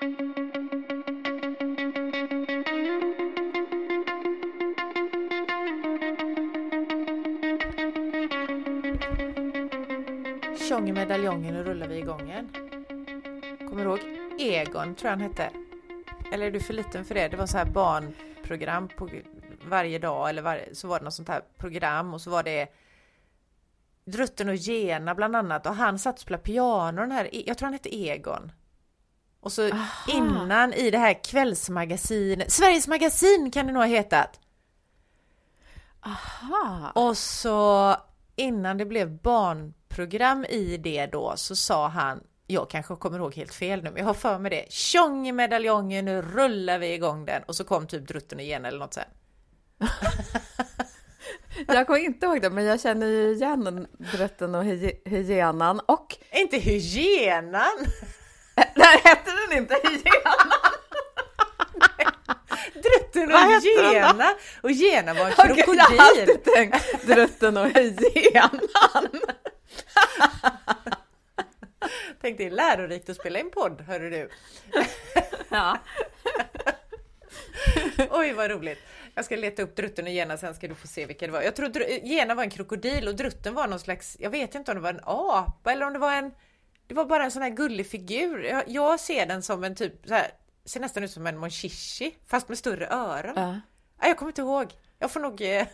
[0.00, 0.08] Tjong
[10.88, 12.48] i medaljongen och rullar vi igång igen.
[13.58, 14.00] Kommer du ihåg
[14.38, 15.50] Egon, tror jag han hette?
[16.32, 17.28] Eller är du för liten för det?
[17.28, 19.08] Det var så här barnprogram på
[19.64, 22.68] varje dag eller varje, så var det något sånt här program och så var det
[24.04, 27.58] Drutten och Gena bland annat och han satt och spelade piano den här, e- jag
[27.58, 28.52] tror han hette Egon.
[29.40, 30.12] Och så Aha.
[30.12, 34.40] innan i det här kvällsmagasinet, Sveriges Magasin kan det nog ha hetat.
[36.00, 36.92] Aha.
[36.94, 37.96] Och så
[38.36, 43.54] innan det blev barnprogram i det då så sa han, jag kanske kommer ihåg helt
[43.54, 44.72] fel nu, men jag har för mig det.
[44.72, 47.42] Tjong i medaljongen, nu rullar vi igång den.
[47.42, 49.04] Och så kom typ Drutten igen eller något sen.
[51.66, 56.16] Jag kommer inte ihåg det, men jag känner ju igen Drutten och hy- hyenan och...
[56.32, 57.86] Inte hyenan!
[58.74, 60.52] Nej, hette den inte hyenan?
[62.74, 63.62] Drutten och?
[63.92, 64.34] Gena!
[64.62, 66.00] Och Gena var en Okej, jag har krokodil.
[66.00, 68.60] alltid tänkt Drutten och hyenan.
[72.20, 74.28] Tänk det är lärorikt att spela in podd, hörru du.
[75.48, 75.78] Ja.
[78.10, 78.78] Oj vad roligt.
[79.14, 81.42] Jag ska leta upp Drutten och Gena sen ska du få se vilka det var.
[81.42, 84.74] Jag tror Gena var en krokodil och Drutten var någon slags, jag vet inte om
[84.76, 86.32] det var en apa eller om det var en,
[86.90, 88.44] det var bara en sån här gullig figur.
[88.44, 90.30] Jag, jag ser den som en typ, så här,
[90.64, 93.32] ser nästan ut som en monchichi fast med större öron.
[93.36, 93.50] Ja.
[93.50, 93.60] Nej,
[94.10, 94.72] jag kommer inte ihåg.
[94.98, 95.66] Jag får nog eh,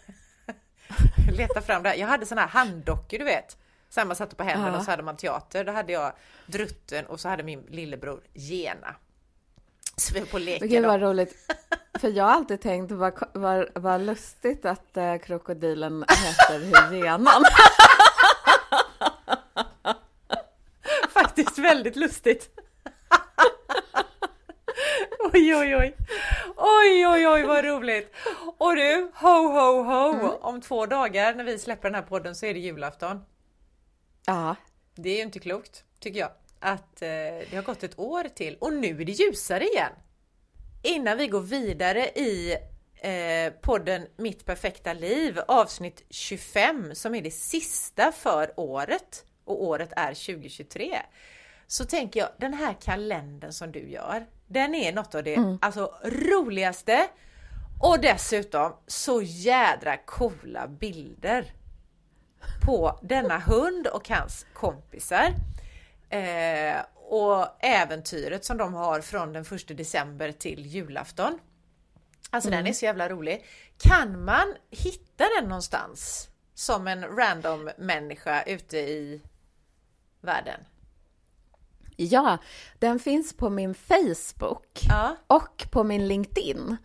[1.36, 1.88] leta fram det.
[1.88, 1.96] här.
[1.96, 3.56] Jag hade såna här handdockor du vet.
[3.90, 4.78] Så här man satte på händerna Ja.
[4.78, 5.64] och så hade man teater.
[5.64, 6.12] Då hade jag
[6.46, 8.94] Drutten och så hade min lillebror Gena.
[9.96, 11.34] Så vi på leka Gud vad roligt.
[12.00, 17.44] För jag har alltid tänkt vad, vad, vad lustigt att eh, krokodilen heter hyenan.
[21.36, 22.50] Faktiskt väldigt lustigt.
[25.32, 25.96] oj, oj, oj.
[26.56, 28.14] Oj, oj, oj, vad roligt.
[28.58, 30.28] Och du, ho, ho, ho.
[30.40, 33.24] Om två dagar när vi släpper den här podden så är det julafton.
[34.26, 34.56] Ja,
[34.94, 36.30] Det är ju inte klokt, tycker jag.
[36.60, 37.08] Att eh,
[37.50, 39.92] det har gått ett år till och nu är det ljusare igen.
[40.82, 42.56] Innan vi går vidare i
[42.94, 49.25] eh, podden Mitt perfekta liv, avsnitt 25, som är det sista för året.
[49.46, 51.02] Och året är 2023.
[51.66, 55.94] Så tänker jag, den här kalendern som du gör, den är något av det alltså,
[56.04, 57.08] roligaste
[57.82, 61.52] och dessutom så jädra coola bilder
[62.64, 65.32] på denna hund och hans kompisar.
[66.10, 71.38] Eh, och äventyret som de har från den 1 december till julafton.
[72.30, 73.44] Alltså den är så jävla rolig.
[73.78, 79.22] Kan man hitta den någonstans som en random människa ute i
[80.26, 80.60] världen?
[81.98, 82.38] ja,
[82.78, 85.16] den finns på min Facebook Ja.
[85.26, 86.76] och på min LinkedIn.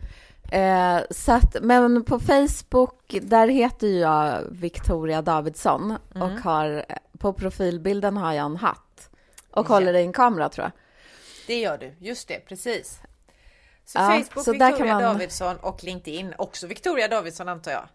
[0.52, 6.84] Eh, så att, men på Facebook, där heter jag Victoria Davidsson och har,
[7.18, 9.10] på profilbilden har jag en hatt
[9.50, 9.74] och Ja.
[9.74, 10.72] håller i en kamera tror jag.
[11.46, 13.00] Det gör du, just det, precis.
[13.84, 17.88] Så Ja, Facebook, så Victoria man- Davidsson och LinkedIn, också Victoria Davidsson antar jag.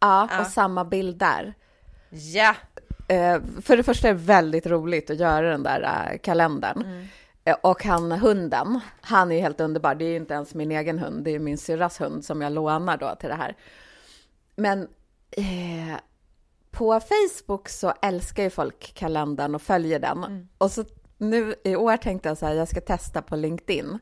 [0.00, 0.40] Ja, Ja.
[0.40, 1.54] och samma bild där.
[2.10, 2.54] Ja,
[3.08, 7.08] Eh, för det första är det väldigt roligt att göra den där eh, kalendern.
[7.44, 9.94] Eh, och han, hunden, han är helt underbar.
[9.94, 12.52] Det är ju inte ens min egen hund, det är min syrras hund som jag
[12.52, 13.56] lånar då till det här.
[14.56, 14.88] Men
[15.30, 15.96] eh,
[16.70, 20.48] på Facebook så älskar ju folk kalendern och följer den.
[20.58, 20.84] Och så
[21.18, 23.98] nu i år tänkte jag så här, jag ska testa på LinkedIn.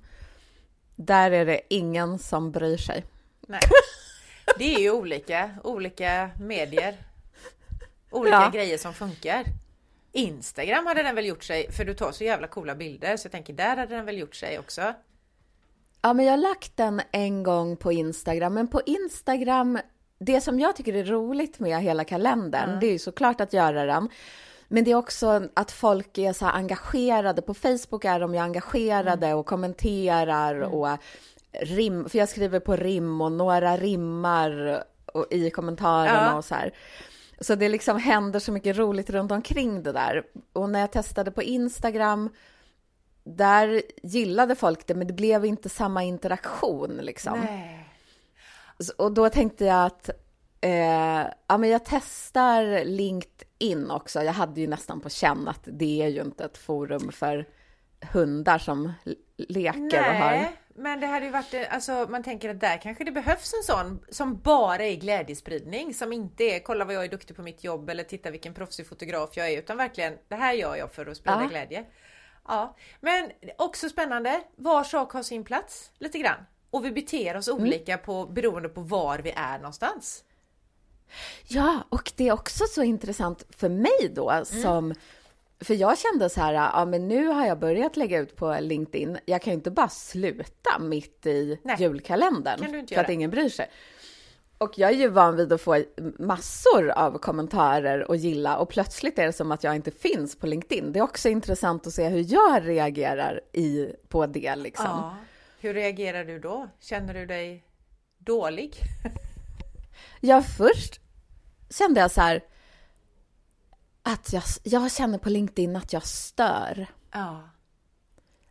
[0.96, 3.04] Där är det ingen som bryr sig.
[3.48, 3.60] nej.
[4.58, 6.96] Det är ju olika, olika medier.
[8.12, 8.50] Olika Ja.
[8.54, 9.44] grejer som funkar.
[10.12, 13.32] Instagram hade den väl gjort sig, för du tar så jävla coola bilder, så jag
[13.32, 14.92] tänker där hade den väl gjort sig också.
[16.02, 19.78] Ja, men jag har lagt den en gång på Instagram, men på Instagram,
[20.18, 23.84] det som jag tycker är roligt med hela kalendern, det är ju såklart att göra
[23.84, 24.08] den,
[24.68, 27.42] men det är också att folk är så här engagerade.
[27.42, 30.88] På Facebook är de ju engagerade och kommenterar och
[31.52, 36.36] rim, för jag skriver på rim och några rimmar och, i kommentarerna Ja.
[36.36, 36.72] och så här.
[37.42, 40.22] Så det liksom händer så mycket roligt runt omkring det där.
[40.52, 42.30] Och när jag testade på Instagram,
[43.24, 47.40] där gillade folk det, men det blev inte samma interaktion liksom.
[47.40, 47.88] Nej.
[48.98, 50.10] Och då tänkte jag att
[50.60, 54.22] eh, ja, men jag testar LinkedIn också.
[54.22, 57.48] Jag hade ju nästan på känn att det är ju inte ett forum för
[58.12, 58.92] hundar som
[59.36, 60.48] leker och har...
[60.74, 64.04] Men det hade ju varit, alltså man tänker att där kanske det behövs en sån
[64.10, 67.90] som bara är glädjespridning, som inte är kolla vad jag är duktig på mitt jobb
[67.90, 71.16] eller titta vilken proffsig fotograf jag är, utan verkligen det här gör jag för att
[71.16, 71.48] sprida Ja.
[71.48, 71.84] glädje.
[72.48, 74.40] Ja, men också spännande.
[74.56, 76.38] Var sak har sin plats lite grann.
[76.70, 77.62] Och vi beter oss Mm.
[77.62, 80.24] olika på, beroende på var vi är någonstans.
[81.48, 84.94] Ja, och det är också så intressant för mig då som
[85.62, 89.18] för jag kände så här, ja men nu har jag börjat lägga ut på LinkedIn.
[89.24, 93.08] Jag kan ju inte bara sluta mitt i Nej, julkalendern kan du inte för att
[93.08, 93.14] göra.
[93.14, 93.70] ingen bryr sig.
[94.58, 95.82] Och jag är ju van vid att få
[96.18, 100.46] massor av kommentarer och gilla och plötsligt är det som att jag inte finns på
[100.46, 100.92] LinkedIn.
[100.92, 104.86] Det är också intressant att se hur jag reagerar i, på det liksom.
[104.86, 105.16] Ja.
[105.60, 106.68] Hur reagerar du då?
[106.80, 107.64] Känner du dig
[108.18, 108.76] dålig?
[110.24, 111.00] Ja, först
[111.70, 112.42] kände jag så här
[114.02, 116.86] att jag, jag känner på LinkedIn att jag stör.
[117.12, 117.48] Ja.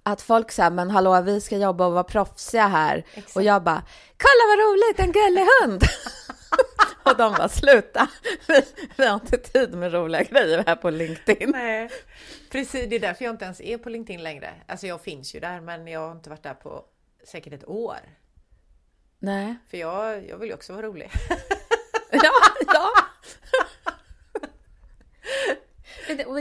[0.04, 2.98] Att folk säger, men hallå, vi ska jobba och vara proffsiga här.
[3.14, 3.36] Exakt.
[3.36, 3.84] Och jag bara,
[4.18, 5.84] kolla vad roligt, en gullig hund!
[7.04, 8.08] och de bara, sluta!
[8.48, 8.62] Vi,
[8.96, 11.50] vi har inte tid med roliga grejer här på LinkedIn.
[11.50, 11.90] Nej,
[12.52, 12.90] precis.
[12.90, 14.54] Det är därför jag inte ens är på LinkedIn längre.
[14.68, 16.86] Alltså jag finns ju där, men jag har inte varit där på
[17.28, 18.00] säkert ett år.
[19.20, 19.56] Nej.
[19.70, 21.12] För jag, jag vill ju också vara rolig.
[22.12, 22.32] Ja,
[22.68, 22.92] ja.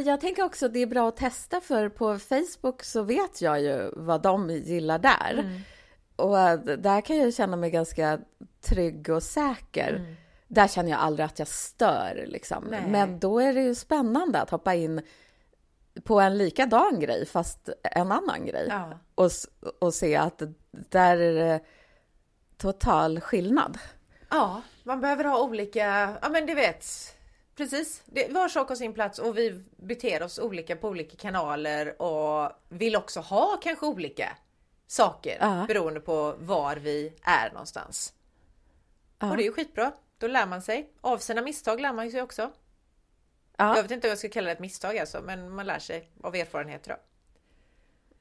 [0.04, 3.60] Jag tänker också att det är bra att testa för på Facebook så vet jag
[3.60, 5.62] ju vad de gillar där.
[6.16, 8.18] Och äh, där kan jag känna mig ganska
[8.60, 10.16] trygg och säker.
[10.48, 12.64] Där känner jag aldrig att jag stör liksom.
[12.70, 12.82] Nej.
[12.88, 15.02] Men då är det ju spännande att hoppa in
[16.04, 18.66] på en likadan grej fast en annan grej.
[18.68, 18.98] Ja.
[19.14, 19.30] Och,
[19.78, 21.60] och se att där är det
[22.56, 23.78] total skillnad.
[24.30, 26.86] Ja, man behöver ha olika, ja men du vet,
[27.56, 28.02] precis.
[28.06, 32.52] Det, var sak har sin plats och vi beter oss olika på olika kanaler och
[32.68, 34.36] vill också ha kanske olika
[34.86, 35.64] saker Ja.
[35.68, 38.12] beroende på var vi är någonstans.
[39.18, 39.30] Ja.
[39.30, 39.92] Och det är ju skitbra.
[40.18, 40.92] Då lär man sig.
[41.00, 42.50] Av sina misstag lär man sig också.
[43.56, 43.76] Ja.
[43.76, 46.10] Jag vet inte om jag ska kalla det ett misstag alltså, men man lär sig
[46.22, 46.96] av erfarenheter.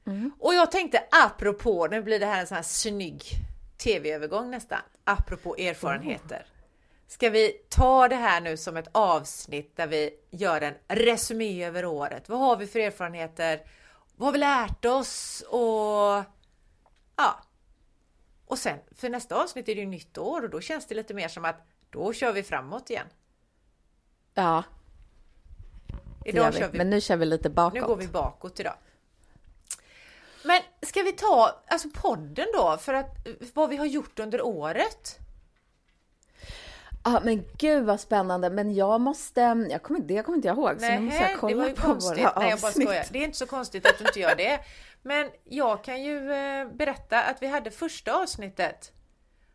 [0.06, 0.30] Mm.
[0.38, 3.24] Och jag tänkte apropå, nu blir det här en sån här snygg
[3.76, 6.46] tv-övergång nästan, apropå erfarenheter.
[7.10, 11.84] Ska vi ta det här nu som ett avsnitt där vi gör en resumé över
[11.84, 12.28] året?
[12.28, 13.60] Vad har vi för erfarenheter?
[14.16, 15.44] Vad har vi lärt oss?
[15.48, 16.24] Och
[17.16, 17.42] ja.
[18.46, 21.14] Och sen för nästa avsnitt är det ju nytt år och då känns det lite
[21.14, 23.06] mer som att då kör vi framåt igen.
[24.34, 24.64] Ja,
[26.24, 27.74] Idag kör vi Men nu kör vi lite bakåt.
[27.74, 28.74] Nu går vi bakåt idag.
[30.44, 35.19] Men ska vi ta alltså podden då för att vad vi har gjort under året?
[37.04, 38.50] Ja, men gud vad spännande.
[38.50, 40.80] Men jag måste, jag kommer, det kommer inte jag ihåg.
[40.80, 42.18] så nu måste jag det kolla var ju på konstigt.
[42.24, 43.04] våra Nej, jag bara skojar.
[43.10, 44.60] Det är inte så konstigt att du inte gör det.
[45.02, 48.92] Men jag kan ju eh, berätta att vi hade första avsnittet.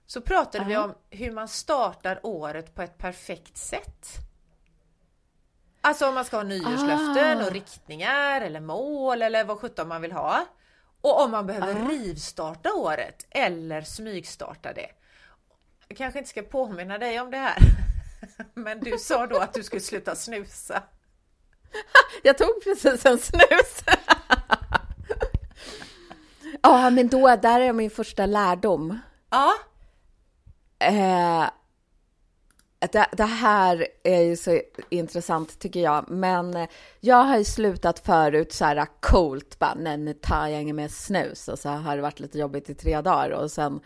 [0.08, 0.86] Så pratade vi Aha.
[0.86, 4.08] om hur man startar året på ett perfekt sätt.
[5.82, 7.46] Alltså om man ska ha nyårslöften Ah.
[7.46, 10.46] och riktningar eller mål eller vad sjutton man vill ha.
[11.02, 11.90] Och om man behöver Ah.
[11.90, 14.90] rivstarta året eller smygstarta det.
[15.88, 17.58] Jag kanske inte ska påminna dig om det här.
[18.54, 20.84] Men du sa då att du skulle sluta snusa.
[22.24, 23.84] Jag tog precis en snus.
[26.62, 29.00] Ja, men då, där är min första lärdom.
[29.30, 29.54] Ja,
[30.80, 31.50] Eh,
[32.92, 38.00] det, det här är ju så intressant tycker jag, men eh, jag har ju slutat
[38.00, 41.96] förut så här coolt, bara nej nu tar jag inget mer snus och så har
[41.96, 43.80] det varit lite jobbigt i tre dagar och sen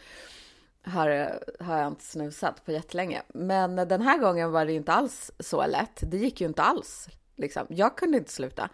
[0.90, 3.22] har, har jag inte snusat på jättelänge.
[3.28, 6.00] Men den här gången var det inte alls så lätt.
[6.02, 7.10] Det gick ju inte alls.
[7.36, 7.68] Liksom.
[7.70, 8.70] Jag kunde inte sluta.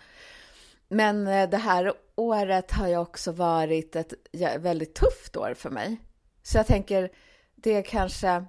[0.87, 4.13] Men eh, det här året har ju också varit ett
[4.59, 5.97] väldigt tufft år för mig.
[6.43, 7.11] Så jag tänker,
[7.55, 8.45] det kanske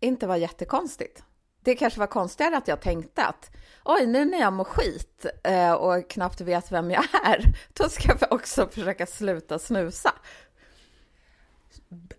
[0.00, 1.22] inte var jättekonstigt.
[1.60, 3.50] Det kanske var konstigare att jag tänkte att
[3.84, 8.16] oj, nu när jag mår skit eh, och knappt vet vem jag är, då ska
[8.20, 10.12] jag också försöka sluta snusa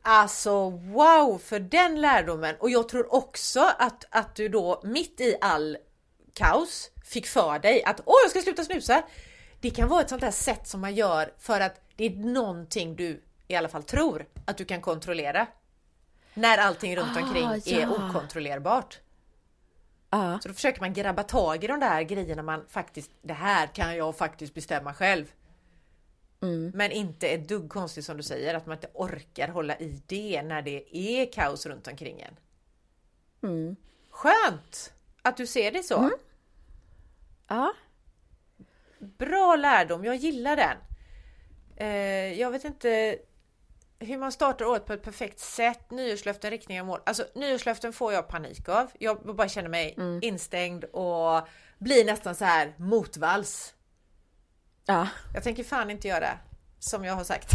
[0.02, 2.56] alltså wow för den lärdomen.
[2.60, 5.78] Och jag tror också att, att du då mitt i all
[6.34, 9.04] kaos fick för dig att åh, jag ska sluta snusa.
[9.62, 12.96] Det kan vara ett sånt här sätt som man gör för att det är någonting
[12.96, 15.48] du i alla fall tror att du kan kontrollera.
[16.34, 17.90] När allting runt Ah, omkring är ja.
[17.90, 19.00] okontrollerbart.
[20.10, 23.68] Ja, Så då försöker man grabba tag i de där grejerna man faktiskt, det här
[23.68, 25.26] kan jag faktiskt bestämma själv.
[26.74, 30.42] Men inte ett dugg konstigt som du säger, att man inte orkar hålla i det
[30.44, 32.36] när det är kaos runt omkring en.
[34.10, 35.96] Skönt att du ser det så.
[37.48, 37.74] ja.
[39.00, 40.78] Bra lärdom, jag gillar den.
[41.76, 43.18] Eh, jag vet inte
[44.00, 47.00] hur man startar året på ett perfekt sätt, nyårslöften, riktningar och mål.
[47.06, 48.92] Alltså nyårslöften får jag panik av.
[49.00, 53.74] Jag bara känner mig instängd och blir nästan så här motvalls.
[54.88, 55.08] Ja.
[55.34, 56.38] Jag tänker fan inte göra
[56.80, 57.52] som jag har sagt.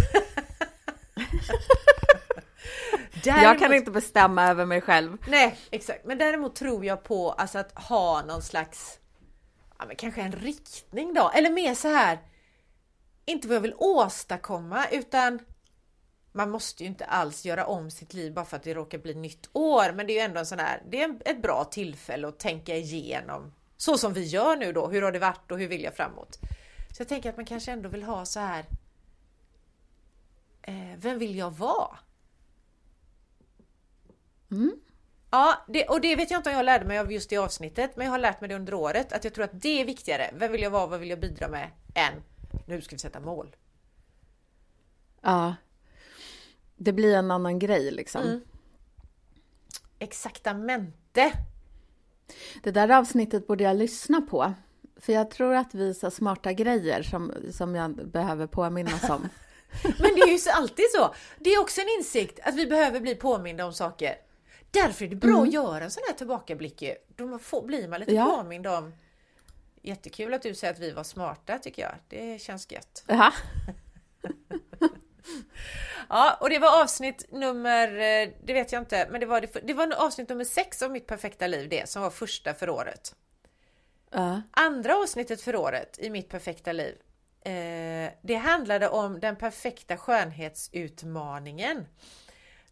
[3.24, 5.16] jag kan inte bestämma över mig själv.
[5.28, 6.04] Nej, exakt.
[6.04, 8.98] Men däremot tror jag på alltså, att ha någon slags,
[9.78, 12.18] ja, men kanske en riktning då, eller mer så här.
[13.24, 15.38] Inte vad jag vill åstadkomma utan
[16.32, 19.14] man måste ju inte alls göra om sitt liv bara för att det råkar bli
[19.14, 19.92] nytt år.
[19.92, 22.76] Men det är ju ändå en sån här, det är ett bra tillfälle att tänka
[22.76, 24.88] igenom så som vi gör nu då.
[24.88, 26.38] Hur har det varit och hur vill jag framåt?
[26.92, 28.66] Så jag tänker att man kanske ändå vill ha så här.
[30.62, 31.98] Eh, vem vill jag vara?
[34.50, 34.72] Mm.
[35.30, 37.96] Ja, det, och det vet jag inte om jag lärde mig av just det avsnittet,
[37.96, 40.30] men jag har lärt mig det under året att jag tror att det är viktigare.
[40.34, 40.86] Vem vill jag vara?
[40.86, 41.70] Vad vill jag bidra med?
[41.94, 42.22] Än
[42.66, 43.56] nu ska vi sätta mål.
[45.20, 45.54] Ja.
[46.76, 48.22] Det blir en annan grej liksom.
[48.22, 48.40] Mm.
[49.98, 51.32] Exaktamente.
[52.62, 54.54] Det där avsnittet borde jag lyssna på.
[55.02, 59.28] För jag tror att vi sa smarta grejer som, som jag behöver påminnas om.
[59.82, 61.14] Men det är ju alltid så.
[61.38, 64.14] Det är också en insikt att vi behöver bli påminda om saker.
[64.70, 65.42] Därför är det bra mm.
[65.42, 66.82] att göra en sån här tillbakablick.
[67.16, 68.36] Då får, blir man lite ja.
[68.36, 68.92] påmind om
[69.84, 71.94] Jättekul att du säger att vi var smarta tycker jag.
[72.08, 73.04] Det känns gött.
[73.06, 73.32] Ja.
[76.08, 79.60] ja, och det var avsnitt nummer, eh, det vet jag inte, men det var, det,
[79.66, 83.14] det var avsnitt nummer sex av mitt perfekta liv det, som var första för året.
[84.14, 84.38] Uh.
[84.50, 86.94] Andra avsnittet för året i mitt perfekta liv,
[87.40, 91.86] eh, det handlade om den perfekta skönhetsutmaningen.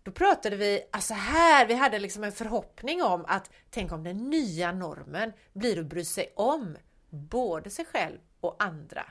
[0.02, 4.16] Då pratade vi, alltså här, vi hade liksom en förhoppning om att tänk om den
[4.16, 6.76] nya normen blir att bry sig om
[7.10, 9.06] både sig själv och andra.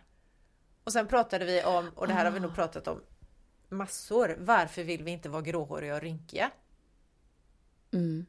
[0.84, 2.56] Och sen pratade vi om, och det här har vi nog ah.
[2.56, 3.02] pratat om
[3.70, 6.52] massor, varför vill vi inte vara gråhåriga och rynkiga?
[7.94, 8.26] Mm.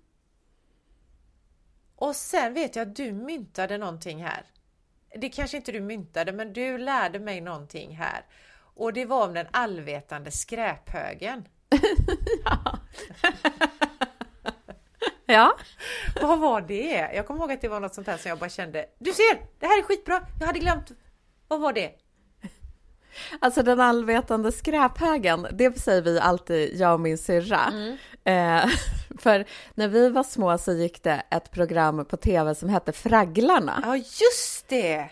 [2.00, 4.42] Och sen vet jag att du myntade någonting här.
[5.20, 8.24] Det kanske inte du myntade, men du lärde mig någonting här.
[8.74, 11.44] Och det var om den allvetande skräphögen.
[12.44, 12.78] ja.
[15.26, 15.56] ja.
[16.22, 17.10] Vad var det?
[17.14, 19.40] Jag kommer ihåg att det var något sånt här som jag bara kände, du ser!
[19.58, 20.26] Det här är skitbra!
[20.40, 20.90] Jag hade glömt.
[21.48, 21.92] Vad var det?
[23.38, 27.72] Alltså den allvetande skräphögen, det säger vi alltid, jag och min syrra.
[27.72, 27.96] Mm.
[28.24, 28.70] Eh,
[29.20, 33.82] för när vi var små så gick det ett program på tv som hette Fragglarna.
[33.86, 35.10] Ja, just det!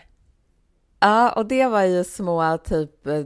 [0.99, 3.23] Ja, och det var ju små typ eh,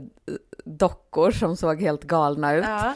[0.64, 2.64] dockor som såg helt galna ut.
[2.68, 2.94] Ja.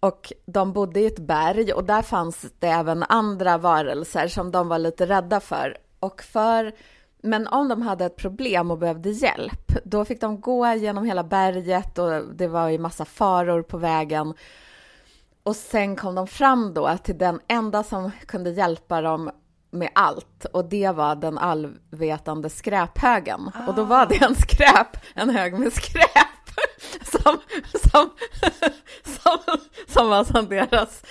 [0.00, 4.68] Och de bodde i ett berg och där fanns det även andra varelser som de
[4.68, 5.76] var lite rädda för.
[6.00, 6.72] Och för
[7.24, 11.24] men om de hade ett problem och behövde hjälp, då fick de gå genom hela
[11.24, 14.34] berget och det var ju massa faror på vägen.
[15.44, 19.30] Och sen kom de fram då till den enda som kunde hjälpa dem
[19.70, 23.50] med allt och det var den allvetande skräphögen.
[23.54, 23.68] Ah.
[23.68, 26.50] Och då var det en skräp, en hög med skräp
[27.04, 27.38] som,
[27.90, 28.10] som,
[29.04, 29.38] som,
[29.88, 31.02] som var som deras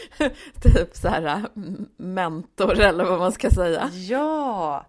[0.61, 1.45] typ så här
[1.97, 3.89] mentor eller vad man ska säga.
[3.93, 4.85] Ja,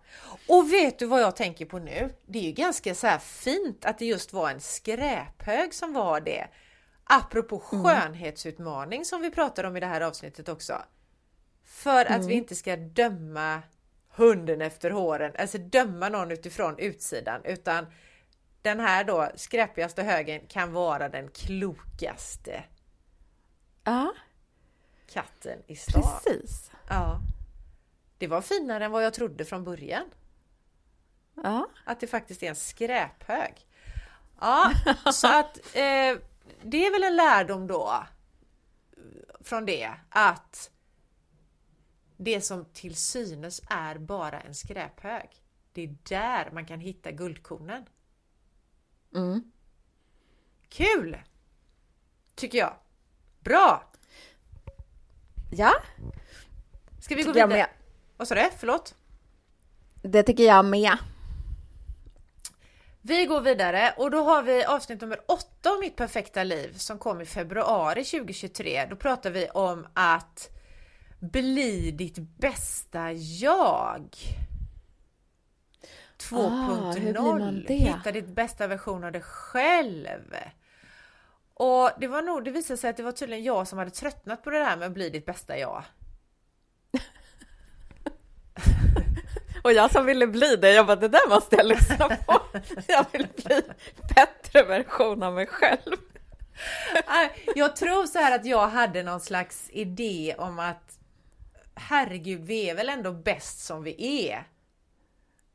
[0.48, 2.10] och vet du vad jag tänker på nu?
[2.26, 6.46] Det är ju ganska så fint att det just var en skräphög som var det.
[7.04, 7.84] Apropå mm.
[7.84, 10.82] skönhetsutmaning som vi pratar om i det här avsnittet också.
[11.64, 12.26] För att mm.
[12.26, 13.62] vi inte ska döma
[14.08, 17.86] hunden efter håren, alltså döma någon utifrån utsidan utan
[18.62, 22.64] den här då skräpigaste högen kan vara den klokaste
[23.84, 24.14] ja.
[25.12, 26.02] katten i stan.
[26.02, 26.70] Precis.
[26.88, 27.20] Ja.
[28.18, 30.04] Det var finare än vad jag trodde från början.
[31.34, 31.68] Ja.
[31.84, 33.66] Att det faktiskt är en skräphög.
[34.40, 34.72] Ja,
[35.12, 36.16] så att eh,
[36.64, 38.06] det är väl en lärdom då
[39.40, 40.70] från det att
[42.16, 45.30] det som till synes är bara en skräphög.
[45.72, 47.86] Det är där man kan hitta guldkornen.
[49.14, 49.52] Mm.
[50.68, 51.18] Kul!
[52.34, 52.76] Tycker jag.
[53.40, 53.92] Bra!
[55.50, 55.72] Ja.
[57.00, 57.70] Ska vi gå vidare?
[58.16, 58.50] Vad sa du?
[58.58, 58.94] Förlåt?
[60.02, 60.98] Det tycker jag med.
[63.06, 66.98] Vi går vidare och då har vi avsnitt nummer 8 av Mitt perfekta liv som
[66.98, 68.86] kom i februari 2023.
[68.90, 70.50] Då pratar vi om att
[71.20, 74.08] bli ditt bästa jag.
[76.18, 77.64] 2.0.
[77.68, 80.34] Ah, Hitta ditt bästa version av dig själv.
[81.54, 84.42] Och det var nog, det visade sig att det var tydligen jag som hade tröttnat
[84.42, 85.84] på det här med att bli ditt bästa jag.
[89.64, 92.40] Och jag som ville bli det, jag bara det där måste jag lyssna på.
[92.86, 93.62] Jag vill bli
[94.14, 95.96] bättre version av mig själv.
[97.54, 100.98] Jag tror så här att jag hade någon slags idé om att
[101.74, 104.48] herregud, vi är väl ändå bäst som vi är.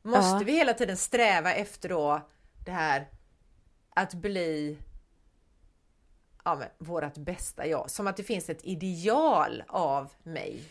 [0.02, 0.42] Måste ja.
[0.44, 2.28] vi hela tiden sträva efter då
[2.64, 3.08] det här
[3.90, 4.78] att bli
[6.44, 7.90] ja, men, vårat bästa jag.
[7.90, 10.62] Som att det finns ett ideal av mig.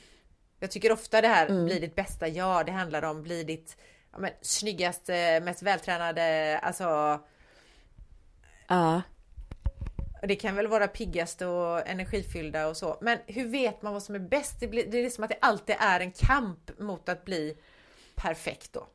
[0.59, 1.65] Jag tycker ofta det här, mm.
[1.65, 3.77] bli ditt bästa jag, det handlar om bli ditt
[4.11, 7.19] ja, men, snyggaste, mest vältränade, alltså...
[8.67, 9.01] Ja.
[10.23, 12.97] Det kan väl vara piggaste och energifyllda och så.
[13.01, 14.59] Men hur vet man vad som är bäst?
[14.59, 17.57] Det, blir, det är som att det alltid är en kamp mot att bli
[18.15, 18.87] perfekt då.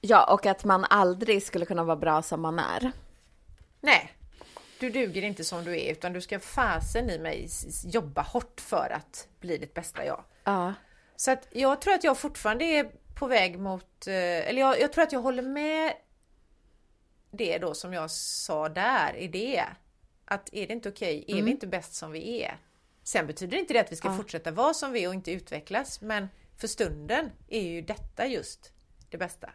[0.00, 2.92] Ja, och att man aldrig skulle kunna vara bra som man är.
[3.80, 4.15] Nej,
[4.80, 7.48] du duger inte som du är utan du ska fasen i mig
[7.84, 10.24] jobba hårt för att bli ditt bästa jag.
[10.44, 10.74] Ja.
[11.16, 14.14] Så att jag tror att jag fortfarande är på väg mot, eh,
[14.48, 15.92] eller jag, jag tror att jag håller med
[17.30, 19.64] det då som jag sa där i det.
[20.24, 21.44] Att är det inte okej, okay, är mm.
[21.44, 22.58] vi inte bäst som vi är?
[23.02, 24.16] Sen betyder inte det att vi ska ja.
[24.16, 28.72] fortsätta vara som vi är och inte utvecklas, men för stunden är ju detta just
[29.10, 29.50] det bästa.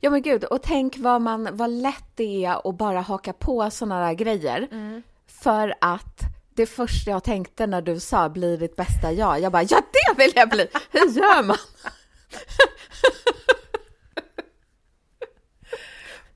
[0.00, 3.70] Ja men gud, och tänk vad, man, vad lätt det är att bara haka på
[3.70, 4.68] sådana där grejer.
[4.70, 5.02] Mm.
[5.26, 6.20] För att
[6.54, 10.14] det första jag tänkte när du sa bli ditt bästa jag, jag bara ja det
[10.24, 10.68] vill jag bli!
[10.90, 11.56] Hur gör man?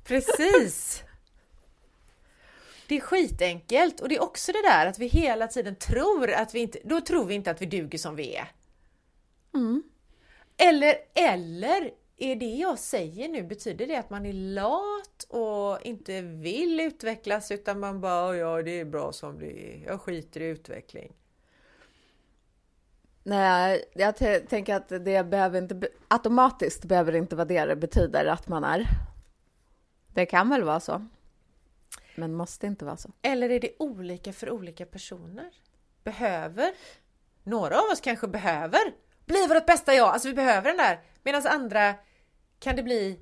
[0.04, 1.02] Precis!
[2.86, 6.54] Det är skitenkelt och det är också det där att vi hela tiden tror att
[6.54, 8.52] vi inte, då tror vi inte att vi duger som vi är.
[9.54, 9.82] Mm.
[10.56, 16.20] Eller, eller är det jag säger nu, betyder det att man är lat och inte
[16.20, 20.44] vill utvecklas utan man bara ja det är bra som det är, jag skiter i
[20.44, 21.12] utveckling?
[23.22, 24.16] Nej, jag
[24.48, 28.86] tänker att det behöver inte automatiskt behöver inte vara det det betyder att man är.
[30.14, 31.06] Det kan väl vara så.
[32.14, 33.10] Men måste inte vara så.
[33.22, 35.50] Eller är det olika för olika personer?
[36.04, 36.70] Behöver?
[37.42, 38.80] Några av oss kanske behöver
[39.26, 41.00] bli vårt bästa jag, alltså vi behöver den där.
[41.22, 41.94] Medan andra
[42.58, 43.20] kan det bli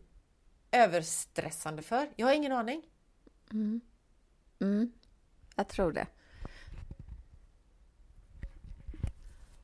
[0.71, 2.11] överstressande för?
[2.17, 2.83] Jag har ingen aning.
[3.53, 3.81] Mm.
[4.61, 4.93] Mm.
[5.57, 6.07] Jag tror det.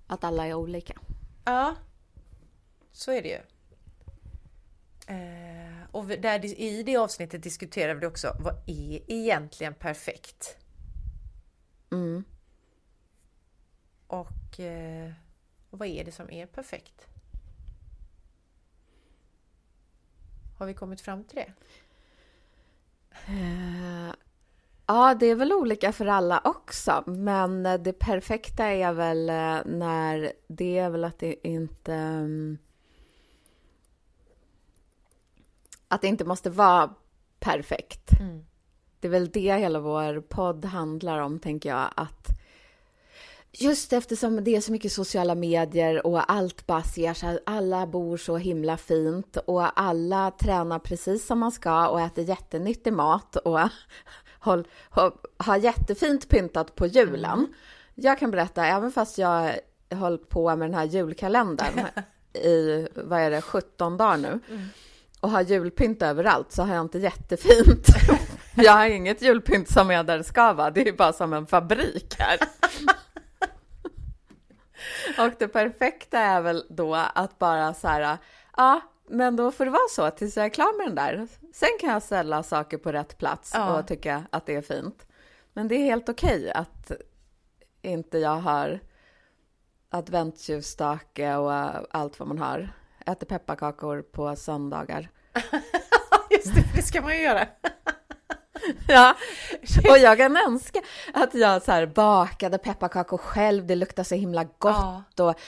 [0.07, 1.01] Att alla är olika.
[1.45, 1.77] Ja,
[2.93, 3.41] så är det ju.
[5.07, 10.57] Eh, och där, i det avsnittet diskuterar vi också, vad är egentligen perfekt?
[11.91, 12.25] Mm.
[14.07, 15.13] Och, eh,
[15.71, 17.12] och vad är det som är perfekt?
[20.63, 21.53] Har vi kommit fram till det?
[23.29, 24.13] Uh,
[24.87, 30.33] ja, det är väl olika för alla också, men det perfekta är väl eh, när
[30.47, 32.59] det är väl att det inte um,
[35.89, 36.95] att det inte måste vara
[37.39, 38.11] perfekt.
[38.21, 38.45] Mm.
[39.01, 42.29] Det är väl det hela vår podd handlar om, tänker jag, att
[43.59, 47.87] Just eftersom det är så mycket sociala medier och allt bara ser så här, alla
[47.87, 53.37] bor så himla fint och alla tränar precis som man ska och äter jättenyttig mat
[53.37, 53.59] och
[55.37, 57.39] har jättefint pyntat på julen.
[57.39, 57.53] Mm.
[57.95, 59.53] Jag kan berätta, även fast jag
[59.91, 61.81] hållit på med den här julkalendern
[62.35, 64.69] i, vad är det, 17 dagar nu mm.
[65.21, 67.87] och har julpynt överallt så har jag inte jättefint.
[68.55, 71.47] jag har inget julpynt som är där det ska vara, det är bara som en
[71.47, 72.39] fabrik här.
[75.19, 78.19] Och det perfekta är väl då att bara så här,
[78.57, 81.29] ja, men då får det vara så tills jag är klar med den där.
[81.55, 83.79] Sen kan jag ställa saker på rätt plats ja.
[83.79, 85.07] och tycka att det är fint.
[85.53, 86.93] Men det är helt okej okay att
[87.83, 88.81] inte jag har
[89.91, 91.53] adventsljusstake och
[91.97, 92.69] allt vad man har.
[93.07, 95.09] Äter pepparkakor på söndagar.
[96.31, 97.47] Just det, det ska man ju göra.
[98.89, 99.17] ja,
[99.91, 100.81] och jag kan önska
[101.15, 103.67] att jag så bakade pepparkakor själv.
[103.67, 105.25] Det luktar så himla gott ja.
[105.25, 105.41] och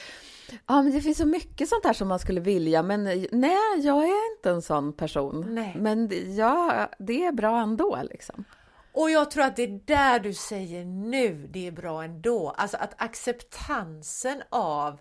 [0.66, 4.04] Ja, men det finns så mycket sånt här som man skulle vilja, men nej, jag
[4.04, 5.46] är inte en sån person.
[5.48, 5.72] Nej.
[5.76, 8.44] Men ja, det är bra ändå liksom.
[8.92, 12.50] Och jag tror att det är där du säger nu, det är bra ändå.
[12.50, 15.00] Alltså att acceptansen av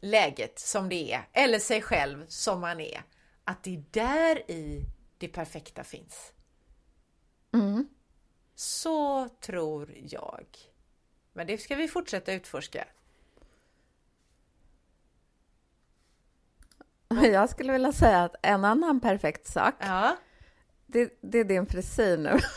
[0.00, 3.02] läget som det är, eller sig själv som man är,
[3.44, 4.84] att det är där i
[5.18, 6.32] det perfekta finns.
[7.52, 7.88] Mm.
[8.54, 10.46] Så tror jag.
[11.32, 12.84] Men det ska vi fortsätta utforska.
[17.32, 20.16] Jag skulle vilja säga att en annan perfekt sak, ja.
[20.86, 22.38] det, det är din frisyr nu.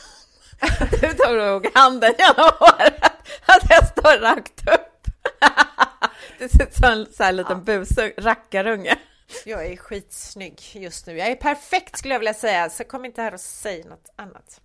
[1.02, 3.04] Du tog nog handen genom håret,
[3.46, 5.08] att jag står rakt upp.
[6.40, 7.64] Det ser ut som en så här liten ja.
[7.64, 8.98] busung, rackarunge.
[9.46, 11.18] Jag är skitsnygg just nu.
[11.18, 14.62] Jag är perfekt skulle jag vilja säga, så kom inte här och säg något annat.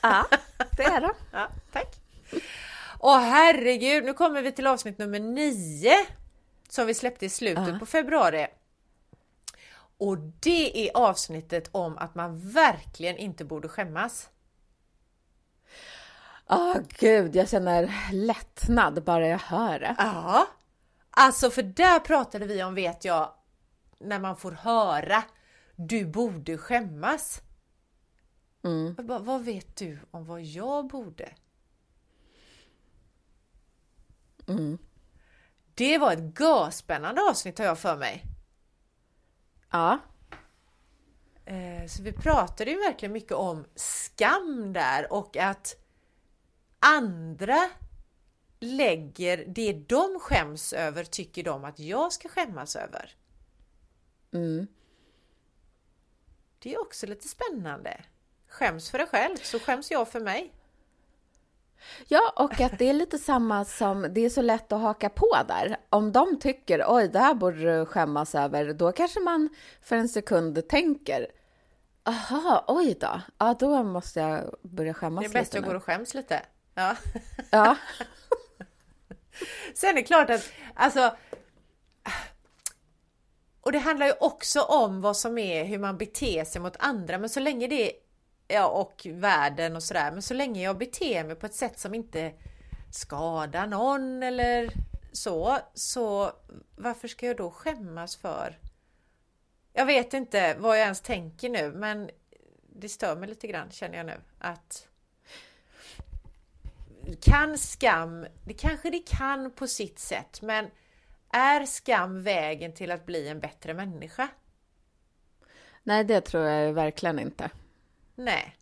[0.00, 0.26] Ja,
[0.76, 1.14] det är det.
[1.32, 1.96] Ja, tack.
[2.98, 5.94] Åh herregud, nu kommer vi till avsnitt nummer nio
[6.68, 7.78] som vi släppte i slutet ja.
[7.78, 8.46] på februari.
[9.98, 14.30] Och det är avsnittet om att man verkligen inte borde skämmas.
[16.48, 19.94] Åh gud, jag känner lättnad bara jag hör det.
[19.98, 20.46] Ja,
[21.10, 23.32] alltså för där pratade vi om, vet jag,
[23.98, 25.22] när man får höra
[25.88, 27.40] du borde skämmas.
[28.62, 28.94] Mm.
[28.94, 31.34] Bara, vad vet du om vad jag borde?
[34.46, 34.78] Mm.
[35.74, 38.24] Det var ett gasspännande avsnitt har jag för mig.
[39.70, 39.98] Ja.
[41.44, 45.76] Eh, Så vi pratade ju verkligen mycket om skam där och att
[46.78, 47.70] andra
[48.60, 53.14] lägger det de skäms över tycker de att jag ska skämmas över.
[54.32, 54.66] Mm.
[56.58, 58.04] Det är också lite spännande.
[58.50, 60.52] Skäms för dig själv så skäms jag för mig.
[62.08, 65.36] Ja, och att det är lite samma som, det är så lätt att haka på
[65.48, 65.76] där.
[65.90, 69.48] Om de tycker, oj, det här borde du skämmas över, då kanske man
[69.82, 71.26] för en sekund tänker,
[72.04, 75.74] aha, oj då, ja, då måste jag börja skämmas Det är bäst lite jag går
[75.74, 76.42] och skäms lite.
[76.74, 76.96] Ja.
[77.50, 77.76] Ja,
[79.74, 81.16] Sen är det klart att, alltså...
[83.62, 87.18] Och det handlar ju också om vad som är hur man beter sig mot andra,
[87.18, 87.92] men så länge det
[88.52, 91.94] Ja, och världen och sådär, men så länge jag beter mig på ett sätt som
[91.94, 92.32] inte
[92.92, 94.72] skadar någon eller
[95.12, 96.32] så, så
[96.76, 98.58] varför ska jag då skämmas för?
[99.72, 102.10] Jag vet inte vad jag ens tänker nu, men
[102.76, 104.86] det stör mig lite grann känner jag nu att
[107.20, 110.66] kan skam, det kanske det kan på sitt sätt, men
[111.32, 114.28] är skam vägen till att bli en bättre människa?
[115.82, 117.50] nej, det tror jag verkligen inte.
[118.24, 118.56] Nej,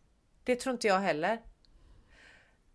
[0.45, 1.41] det tror inte jag heller.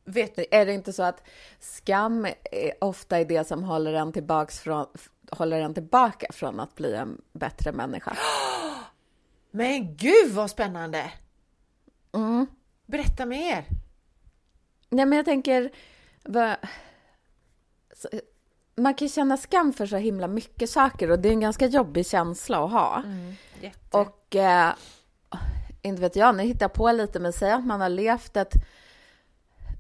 [0.06, 1.24] Vet Är det inte så att
[1.60, 4.86] skam är ofta är det som håller en, tillbaks från,
[5.32, 8.18] håller en tillbaka från att bli en bättre människa?
[9.52, 11.12] Men gud vad spännande!
[12.14, 12.48] Mm.
[12.86, 13.66] Berätta mer!
[14.90, 15.72] Nej, men jag tänker...
[16.24, 16.58] vad-
[17.96, 18.10] så-
[18.76, 22.06] Man kan känna skam för så himla mycket saker och det är en ganska jobbig
[22.08, 23.04] känsla att ha.
[23.62, 23.98] Jätte.
[23.98, 24.74] Och eh,
[25.84, 28.54] inte vet jag, nu hittar jag på lite, men säg att man har levt ett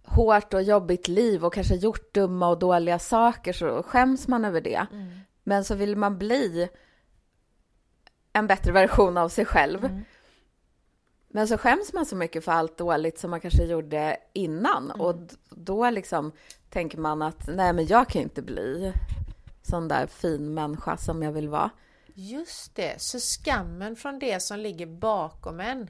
[0.05, 4.61] hårt och jobbigt liv och kanske gjort dumma och dåliga saker så skäms man över
[4.61, 4.85] det.
[5.43, 6.69] Men så vill man bli
[8.33, 10.03] en bättre version av sig själv.
[11.27, 15.15] Men så skäms man så mycket för allt dåligt som man kanske gjorde innan och
[15.15, 16.31] d- då liksom
[16.69, 18.93] tänker man att nej, men jag kan inte bli
[19.61, 21.69] sån där fin människa som jag vill vara.
[22.13, 25.89] Just det, så skammen från det som ligger bakom en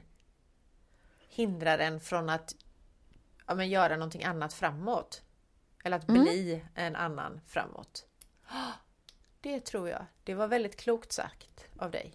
[1.34, 2.54] hindrar en från att
[3.46, 5.22] ja, men göra någonting annat framåt.
[5.84, 8.06] Eller att bli en annan framåt.
[9.40, 10.06] Det tror jag.
[10.24, 12.12] Det var väldigt klokt sagt av dig.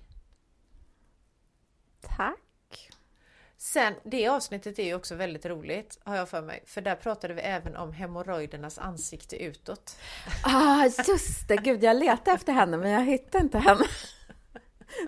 [3.61, 6.63] Sen, det avsnittet är ju också väldigt roligt, har jag för mig.
[6.65, 9.97] För där pratade vi även om hemorrojdernas ansikte utåt.
[10.43, 11.55] Ah, just det!
[11.55, 13.85] Gud, jag letade efter henne, men jag hittade inte henne.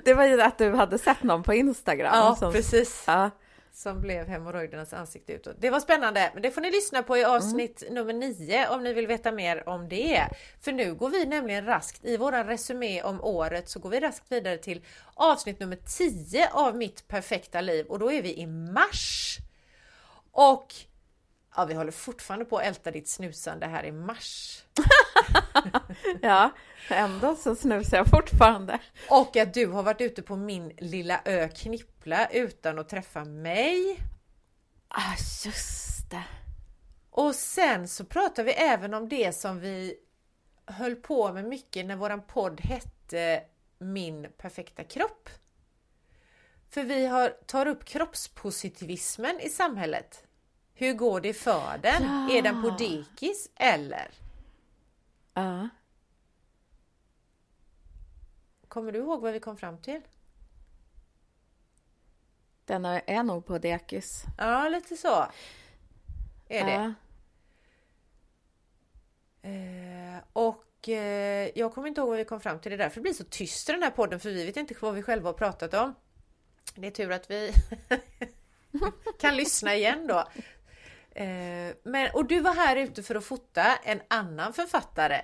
[0.04, 2.16] Det var ju att du hade sett någon på Instagram.
[2.16, 3.04] Ja, som, precis.
[3.08, 3.30] Ja,
[3.74, 5.56] Som blev hemorrojdernas ansikte utåt.
[5.60, 8.94] Det var spännande, men det får ni lyssna på i avsnitt nummer 9 om ni
[8.94, 10.28] vill veta mer om det.
[10.62, 14.32] För nu går vi nämligen raskt, i våran resumé om året, så går vi raskt
[14.32, 19.38] vidare till avsnitt nummer 10 av Mitt perfekta liv och då är vi i mars.
[20.32, 20.74] Och
[21.56, 24.64] ja, vi håller fortfarande på att älta ditt snusande här i mars.
[26.22, 26.52] ja,
[26.90, 28.80] ändå så snusar jag fortfarande.
[29.10, 34.00] Och att du har varit ute på min lilla ö Knippla utan att träffa mig.
[34.88, 35.16] Ah,
[35.46, 36.24] just det.
[37.10, 39.96] Och sen så pratar vi även om det som vi
[40.66, 43.44] höll på med mycket när våran podd hette
[43.80, 45.30] Min perfekta kropp.
[46.70, 50.24] För vi har, tar upp kroppspositivismen i samhället.
[50.74, 52.04] Hur går det för den?
[52.04, 52.38] Ja.
[52.38, 54.12] Är den på dekis eller?
[55.42, 55.70] Ja.
[58.68, 60.02] Kommer du ihåg vad vi kom fram till?
[62.66, 64.24] Den är nog på dekis.
[64.38, 65.26] Ja, lite så.
[66.48, 66.94] Är det.
[69.50, 72.70] Eh, och eh, jag kommer inte ihåg vad vi kom fram till.
[72.70, 74.76] Det är därför det blir så tyst i den här podden för vi vet inte
[74.80, 75.96] vad vi själva har pratat om.
[76.76, 77.54] Det är tur att vi
[79.20, 80.28] kan lyssna igen då.
[81.16, 85.22] Eh, men, och du var här ute för att fota en annan författare.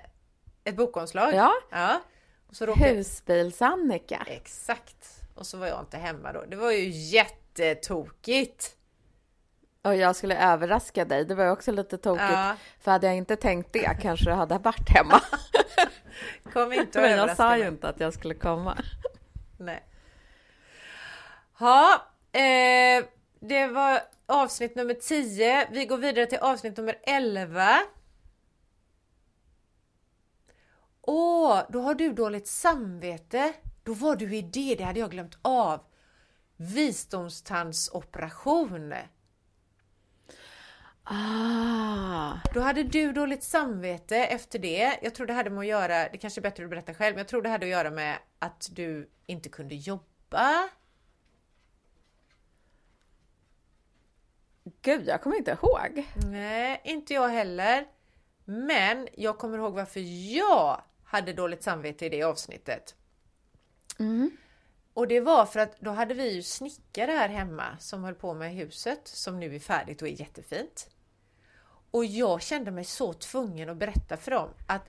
[0.64, 1.34] Ett bokomslag.
[1.34, 1.52] Ja.
[1.70, 2.00] ja.
[2.48, 2.94] Och råkade...
[2.94, 4.22] Husbils-Annika.
[4.26, 5.20] Exakt.
[5.34, 6.44] Och så var jag inte hemma då.
[6.48, 8.74] Det var ju jättetokigt.
[9.82, 11.24] Och jag skulle överraska dig.
[11.24, 12.30] Det var ju också lite tokigt.
[12.32, 12.56] Ja.
[12.80, 15.20] För hade jag inte tänkt det kanske du hade varit hemma.
[16.52, 17.60] Kom inte att Men jag sa mig.
[17.60, 18.78] ju inte att jag skulle komma.
[19.58, 19.84] Nej.
[21.58, 23.04] Ja, eh,
[23.40, 25.68] det var avsnitt nummer 10.
[25.70, 27.78] Vi går vidare till avsnitt nummer 11.
[31.02, 33.52] Åh, då har du dåligt samvete.
[33.82, 35.80] Då var du i det, det hade jag glömt av.
[36.56, 38.94] Visdomstandsoperation.
[41.04, 44.98] Ah, Då hade du dåligt samvete efter det.
[45.02, 47.18] Jag tror det hade med att göra, det kanske är bättre att berätta själv, men
[47.18, 50.68] jag tror det hade att göra med att du inte kunde jobba.
[54.82, 56.06] Gud, jag kommer inte ihåg.
[56.30, 57.86] Nej, inte jag heller.
[58.44, 60.00] Men jag kommer ihåg varför
[60.36, 62.94] jag hade dåligt samvete i det avsnittet.
[63.98, 64.30] Mm.
[64.94, 68.34] Och det var för att då hade vi ju snickare här hemma som höll på
[68.34, 70.88] med huset som nu är färdigt och är jättefint.
[71.90, 74.82] Och jag kände mig så tvungen att berätta för dem att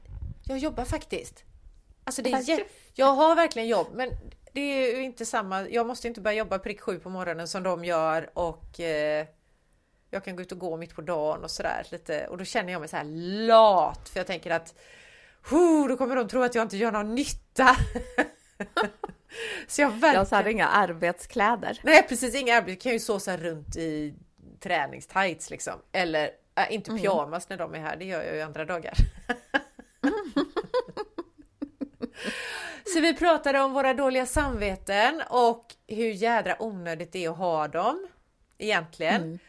[0.45, 1.43] jag jobbar faktiskt.
[2.03, 2.63] Alltså det är
[2.93, 4.09] jag har verkligen jobb men
[4.53, 7.63] det är ju inte samma, jag måste inte börja jobba prick sju på morgonen som
[7.63, 9.27] de gör och eh,
[10.09, 12.71] jag kan gå ut och gå mitt på dagen och sådär lite och då känner
[12.73, 13.03] jag mig så här
[13.47, 14.73] lat för jag tänker att
[15.49, 17.75] "Huh, då kommer de tro att jag inte gör någon nytta.
[19.67, 20.25] så jag verkligen...
[20.29, 21.79] Jag hade inga arbetskläder.
[21.83, 22.71] Nej precis, inga arbete.
[22.71, 24.15] Jag kan ju såsa runt i
[24.59, 25.73] träningstights liksom.
[25.91, 28.93] Eller äh, inte pyjamas när de är här, det gör jag ju andra dagar.
[32.93, 37.67] Så vi pratade om våra dåliga samveten och hur jädra onödigt det är att ha
[37.67, 38.07] dem
[38.57, 39.39] egentligen.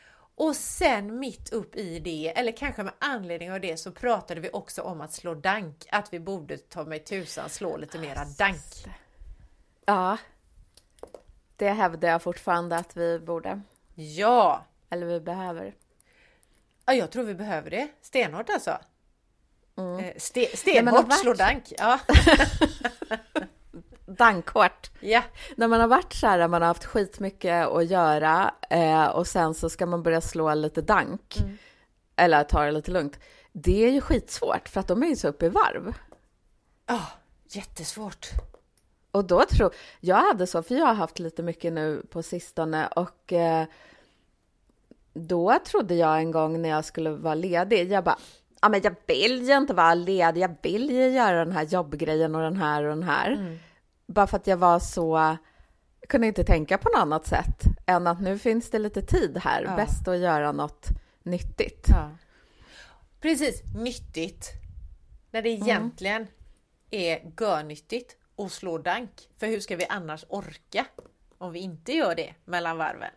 [0.41, 4.51] Och sen mitt upp i det, eller kanske med anledning av det, så pratade vi
[4.53, 5.87] också om att slå dank.
[5.93, 8.87] Att vi borde ta mig tusan slå lite mera dank.
[9.85, 10.17] Ja,
[11.57, 13.61] det hävdar jag fortfarande att vi borde.
[13.95, 14.65] Ja!
[14.91, 15.75] Eller vi behöver.
[16.87, 17.89] Ja, jag tror vi behöver det.
[18.03, 18.79] Stenhårt alltså.
[20.01, 21.73] Eh, Ste stenhårt varit- slå dank.
[21.79, 22.01] Ja.
[24.21, 24.91] Dankhårt.
[25.01, 25.23] ja.
[25.57, 29.55] När man har varit så här, man har haft skitmycket att göra eh, och sen
[29.55, 31.37] så ska man börja slå lite dank.
[32.17, 33.19] Eller ta det lite lugnt.
[33.53, 35.95] Det är ju skitsvårt för att de är ju så uppe i varv.
[36.87, 37.07] Ja,
[37.49, 38.29] jättesvårt.
[39.11, 42.87] Och då tror jag hade så, för jag har haft lite mycket nu på sistone
[42.87, 43.67] och eh,
[45.13, 48.19] då trodde jag en gång när jag skulle vara ledig, jag bara,
[48.63, 52.35] ja men jag vill ju inte vara ledig, jag vill ju göra den här jobbgrejen
[52.35, 53.59] och den här och den här.
[54.11, 55.37] Bara för att jag var så,
[56.01, 59.39] jag kunde inte tänka på något annat sätt än att nu finns det lite tid
[59.39, 59.77] här, Ja.
[59.77, 60.87] bäst att göra något
[61.23, 61.87] nyttigt.
[61.89, 62.11] Ja.
[63.21, 64.51] Precis, nyttigt.
[65.31, 66.27] När det egentligen
[66.91, 69.11] är görnyttigt att slå dank.
[69.39, 70.87] För hur ska vi annars orka
[71.39, 73.11] om vi inte gör det mellan varven?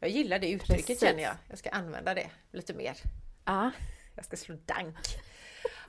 [0.00, 1.00] Jag gillar det uttrycket Precis.
[1.08, 1.34] känner jag.
[1.48, 2.96] Jag ska använda det lite mer.
[3.44, 3.70] Ja.
[4.14, 4.96] Jag ska slå dank.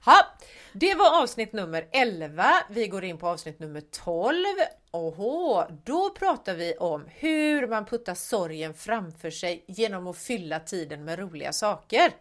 [0.05, 0.25] Ha,
[0.73, 2.45] det var avsnitt nummer 11.
[2.69, 4.45] Vi går in på avsnitt nummer 12.
[4.91, 11.05] Oho, då pratar vi om hur man puttar sorgen framför sig genom att fylla tiden
[11.05, 12.11] med roliga saker.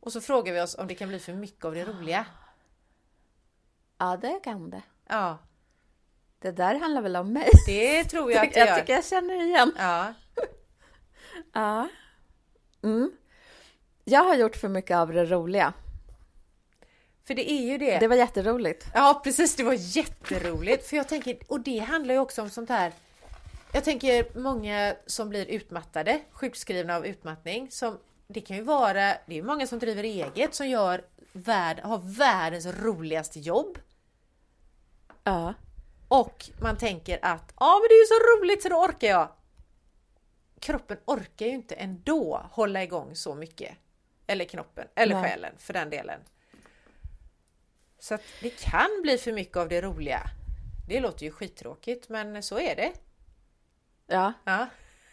[0.00, 2.26] Och så frågar vi oss om det kan bli för mycket av det roliga.
[3.98, 4.82] ja, det kan det.
[5.08, 5.38] Ja,
[6.38, 7.48] Det där handlar väl om mig?
[7.66, 8.78] det tror jag att det jag gör.
[8.80, 9.72] tycker jag känner igen.
[9.78, 10.14] Ja,
[11.52, 11.88] Ja.
[12.82, 13.12] Mm.
[14.04, 15.72] Jag har gjort för mycket av det roliga.
[17.30, 17.98] För det är ju det.
[17.98, 18.86] Det var jätteroligt.
[18.94, 20.86] Ja precis, det var jätteroligt.
[20.86, 22.92] För jag tänker, och det handlar ju också om sånt här.
[23.72, 27.70] Jag tänker många som blir utmattade, sjukskrivna av utmattning.
[27.70, 31.98] Som, det kan ju vara, det är många som driver eget som gör värld, har
[31.98, 33.78] världens roligaste jobb.
[35.24, 35.54] Ja.
[36.08, 39.28] Och man tänker att ja men det är ju så roligt så då orkar jag.
[40.60, 43.76] Kroppen orkar ju inte ändå hålla igång så mycket.
[44.26, 45.30] Eller knoppen, eller Nej.
[45.30, 46.20] själen för den delen.
[48.00, 50.22] Så att det kan bli för mycket av det roliga.
[50.88, 52.92] Det låter ju skittråkigt men så är det.
[54.06, 54.32] Ja.
[54.44, 54.66] Ja,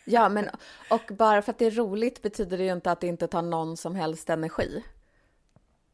[0.06, 0.50] ja, men
[0.90, 3.42] och bara för att det är roligt betyder det ju inte att det inte tar
[3.42, 4.84] någon som helst energi.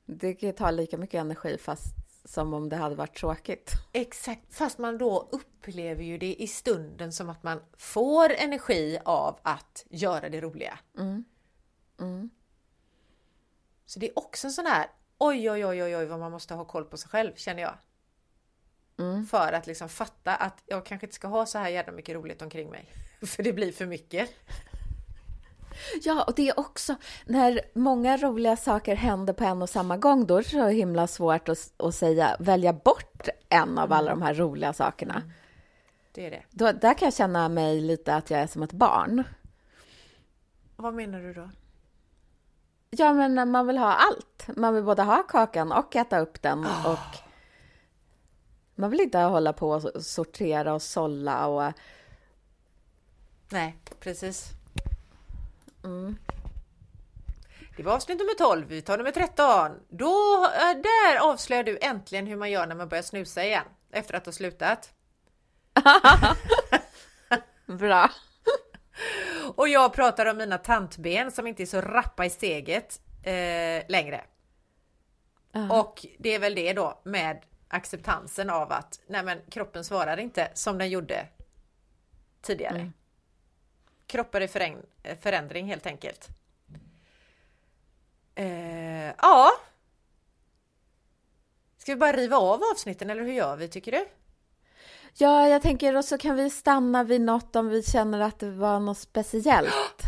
[0.06, 3.71] Det kan ju ta lika mycket energi fast som om det hade varit tråkigt.
[3.91, 4.56] exakt.
[4.56, 9.86] Fast man då upplever ju det i stunden som att man får energi av att
[9.89, 10.79] göra det roliga.
[13.86, 14.88] Så det är också en sån här
[15.25, 17.75] oj, oj, oj, oj, oj, vad man måste ha koll på sig själv känner jag.
[19.29, 22.41] För att liksom fatta att jag kanske inte ska ha så här jävla mycket roligt
[22.41, 22.86] omkring mig.
[23.21, 24.29] För det blir för mycket.
[26.03, 30.25] Ja, och det är också när många roliga saker händer på en och samma gång,
[30.25, 34.21] då är det så himla svårt att, att säga, välja bort en av alla de
[34.21, 35.23] här roliga sakerna.
[36.12, 36.43] Det är det.
[36.49, 39.23] Då, där kan jag känna mig lite att jag är som ett barn.
[40.75, 41.49] Vad menar du då?
[42.97, 44.47] Ja, men man vill ha allt.
[44.58, 46.65] Man vill både ha kakan och äta upp den.
[46.86, 47.17] Och
[48.75, 51.73] man vill inte hålla på och sortera och sålla och...
[53.49, 54.49] Nej, precis.
[55.84, 56.15] Mm.
[57.77, 59.71] Det var avsnitt nummer 12, vi tar nummer 13.
[59.89, 63.65] Då, äh, där avslöjar du äntligen hur man gör när man börjar snusa igen.
[63.91, 64.93] Efter att ha slutat.
[67.65, 68.10] Bra.
[69.56, 74.25] Och jag pratar om mina tantben som inte är så rappa i steget eh, längre.
[75.51, 75.79] Ja.
[75.79, 80.51] Och det är väl det då med acceptansen av att nej men, kroppen svarar inte
[80.53, 81.27] som den gjorde
[82.41, 82.79] tidigare.
[82.79, 82.93] Mm.
[84.08, 84.47] Kroppar i
[85.15, 86.27] förändring helt enkelt.
[88.36, 89.51] Eh, ja.
[91.77, 94.06] Ska vi bara riva av avsnitten eller hur gör vi tycker du?
[95.15, 98.49] Ja, jag tänker och så kan vi stanna vid något om vi känner att det
[98.52, 100.04] var något speciellt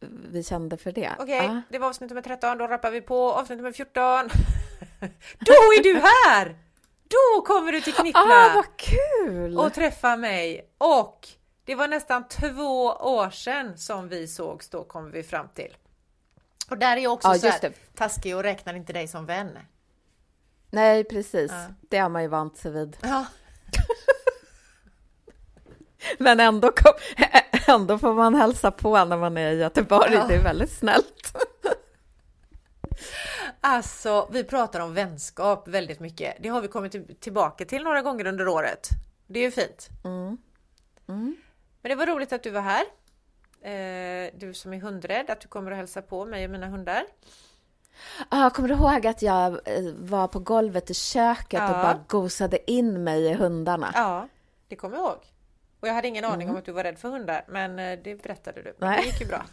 [0.30, 1.12] vi kände för det.
[1.18, 1.62] Okej, Ja.
[1.68, 3.94] det var avsnitt nummer 13, då rappar vi på avsnitt nummer 14.
[5.38, 6.56] då är du här!
[7.08, 9.58] Då kommer du till Knippla Ah, vad kul!
[9.58, 10.70] och träffa mig.
[10.78, 11.28] Och
[11.64, 15.76] det var nästan två år sedan som vi sågs, då kommer vi fram till.
[16.70, 19.58] Och där är jag också Ja, så här, taskig och räknar inte dig som vän.
[20.70, 21.52] Nej, precis.
[21.52, 21.66] Ja.
[21.88, 22.96] Det har man ju vant sig vid.
[23.02, 23.26] Ja,
[26.18, 26.92] Men ändå, kom,
[27.74, 30.14] ändå får man hälsa på när man är i Göteborg.
[30.14, 30.24] Ja.
[30.28, 31.36] Det är väldigt snällt.
[33.60, 36.36] alltså vi pratar om vänskap väldigt mycket.
[36.40, 38.88] Det har vi kommit till- tillbaka till några gånger under året.
[39.26, 39.88] Det är ju fint.
[40.04, 40.36] Mm.
[41.08, 41.36] Mm.
[41.82, 42.82] Men det var roligt att du var här.
[43.62, 47.02] Eh, du som är hundrädd, att du kommer att hälsa på mig och mina hundar.
[48.28, 51.72] Ah, kommer du ihåg att jag eh, var på golvet i köket och Ja.
[51.72, 53.90] bara gosade in mig i hundarna?
[53.94, 54.28] Ja,
[54.68, 55.18] det kommer jag ihåg.
[55.86, 58.22] Och jag hade ingen aning om att du var rädd för hundar, men eh, det
[58.22, 58.74] berättade du.
[58.78, 59.00] Men Nej.
[59.00, 59.44] Det gick ju bra.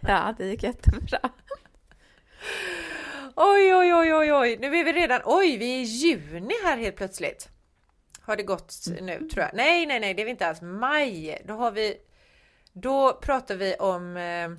[0.00, 1.18] Ja, det gick jättebra.
[3.36, 6.76] Oj, oj, oj, oj, oj, nu är vi redan, oj, vi är i juni här
[6.76, 7.48] helt plötsligt.
[8.20, 9.50] Har det gått nu tror jag?
[9.54, 10.62] Nej, nej, nej, det är vi inte alls.
[10.62, 11.96] Maj, då har vi,
[12.72, 14.50] då pratar vi om eh,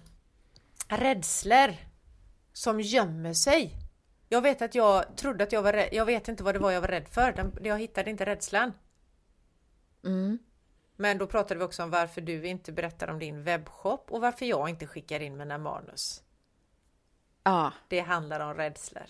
[0.98, 1.74] rädslor
[2.54, 3.72] som gömmer sig.
[4.30, 6.72] Jag vet att jag trodde att jag var rädd, jag vet inte vad det var
[6.72, 7.52] jag var rädd för.
[7.62, 8.74] Jag hittade inte rädslan.
[10.04, 10.40] Mm.
[10.96, 14.46] Men då pratade vi också om varför du inte berättar om din webbshop och varför
[14.46, 16.24] jag inte skickar in mina manus.
[17.44, 19.06] Ja, Det handlar om rädslor.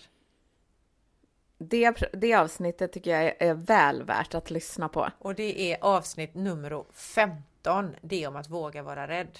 [1.58, 5.10] det, det avsnittet tycker jag är, är väl värt att lyssna på.
[5.18, 7.96] Och det är avsnitt nummer 15.
[8.02, 9.38] Det är om att våga vara rädd.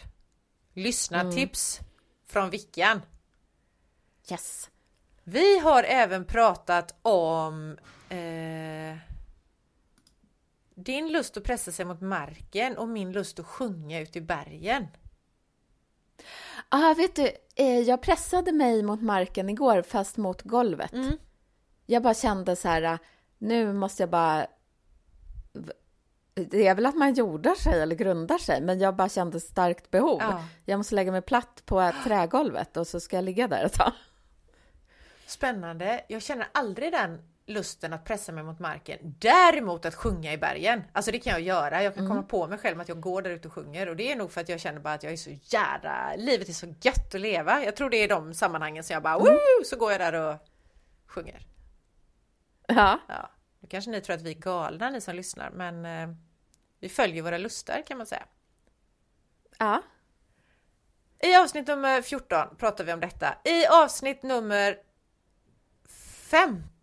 [0.73, 1.81] Lyssna tips
[2.27, 3.03] från Vickan.
[4.31, 4.71] Yes.
[5.25, 8.97] Vi har även pratat om eh,
[10.75, 14.87] din lust att pressa sig mot marken och min lust att sjunga ut i bergen.
[16.69, 20.93] Ah, vet du, eh, jag pressade mig mot marken igår fast mot golvet.
[20.93, 21.19] Mm.
[21.87, 22.99] Jag bara kände så här, ah,
[23.39, 24.47] nu måste jag bara...
[26.35, 29.91] Det är väl att man jordar sig eller grundar sig, men jag bara kände starkt
[29.91, 30.19] behov.
[30.21, 30.45] Ja.
[30.65, 33.93] Jag måste lägga mig platt på trägolvet och så ska jag ligga där ett tag.
[35.27, 36.05] Spännande.
[36.09, 38.99] Jag känner aldrig den lusten att pressa mig mot marken.
[39.03, 40.83] Däremot att sjunga i bergen.
[40.93, 41.83] Alltså det kan jag göra.
[41.83, 44.13] Jag kan komma på mig själv att jag går där ute och sjunger och det
[44.13, 46.17] är nog för att jag känner bara att jag är så jävla...
[46.17, 47.65] Livet är så gött att leva.
[47.65, 49.65] Jag tror det är de sammanhangen som jag bara Woo!
[49.65, 50.37] så går jag där och
[51.07, 51.47] sjunger.
[52.67, 53.31] Ja, Ja.
[53.61, 56.17] Nu kanske ni tror att vi är galna ni som lyssnar men eh,
[56.81, 58.25] vi följer våra lustar kan man säga.
[59.59, 59.83] ja.
[61.19, 63.35] I avsnitt nummer 14 pratar vi om detta.
[63.45, 64.79] I avsnitt nummer
[65.89, 66.74] 15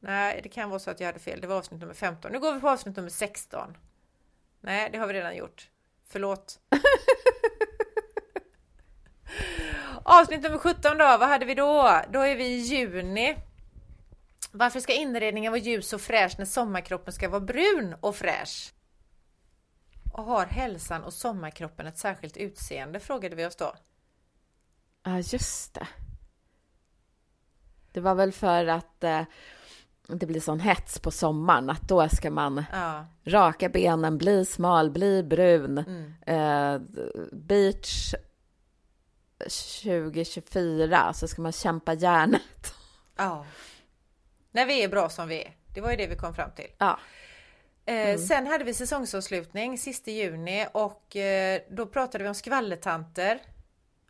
[0.00, 1.40] Nej, det kan vara så att jag hade fel.
[1.40, 2.32] Det var avsnitt nummer 15.
[2.32, 3.76] Nu går vi på avsnitt nummer 16.
[4.60, 5.70] Nej, det har vi redan gjort.
[6.06, 6.60] Förlåt.
[10.04, 12.00] avsnitt nummer 17 då, vad hade vi då?
[12.10, 13.36] Då är vi i juni.
[14.52, 18.74] Varför ska inredningen vara ljus och fräsch när sommarkroppen ska vara brun och fräsch?
[20.12, 23.00] Och har hälsan och sommarkroppen ett särskilt utseende?
[23.00, 23.74] Frågade vi oss då.
[25.02, 25.88] Ja, just det.
[27.94, 29.22] Det var väl för att eh,
[30.08, 34.90] det blir sån hets på sommaren, att då ska man Ja, raka benen, bli smal,
[34.90, 35.78] bli brun.
[35.78, 36.12] mm.
[36.26, 36.80] Eh,
[37.32, 38.14] beach
[39.82, 42.74] 2024, så ska man kämpa järnet.
[43.16, 43.46] ja.
[44.50, 45.56] När vi är bra som vi är.
[45.74, 46.70] Det var ju det vi kom fram till.
[46.78, 46.98] Ja.
[47.86, 53.38] Eh, Sen hade vi säsongsavslutning sista juni och eh, då pratade vi om skvallertanter.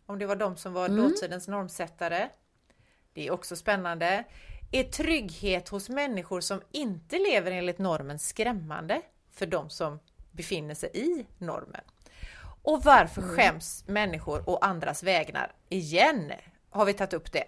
[0.05, 2.29] Om det var de som var dåtidens normsättare.
[3.15, 4.23] Det är också spännande.
[4.71, 9.01] Är trygghet hos människor som inte lever enligt normen skrämmande
[9.31, 9.99] för de som
[10.31, 11.81] befinner sig i normen?
[12.63, 15.51] Och varför skäms människor och andras vägnar?
[15.69, 16.31] Igen
[16.69, 17.47] har vi tagit upp det.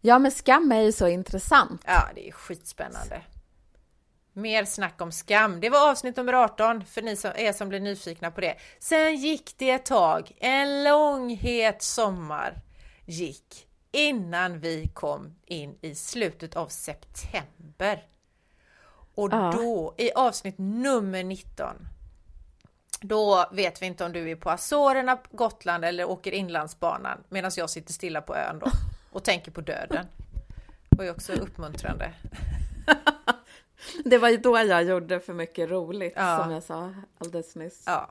[0.00, 1.82] ja, men skam är ju så intressant.
[1.86, 3.22] Ja, det är skitspännande.
[4.32, 5.60] Mer snack om skam.
[5.60, 8.56] Det var avsnitt nummer 18 för ni som är som blir nyfikna på det.
[8.78, 12.54] Sen gick det ett tag, en lång het sommar
[13.06, 18.04] gick innan vi kom in i slutet av september.
[19.14, 19.52] Och Ja.
[19.56, 21.88] då i avsnitt nummer 19
[23.00, 27.70] då vet vi inte om du är på Azorerna, Gotland eller åker inlandsbanan medan jag
[27.70, 28.66] sitter stilla på ön då
[29.12, 30.06] och tänker på döden.
[30.88, 32.12] Det var ju också uppmuntrande.
[34.04, 36.38] Det var ju då jag gjorde för mycket roligt, Ja.
[36.42, 37.82] som jag sa alldeles nyss.
[37.86, 38.10] Ja.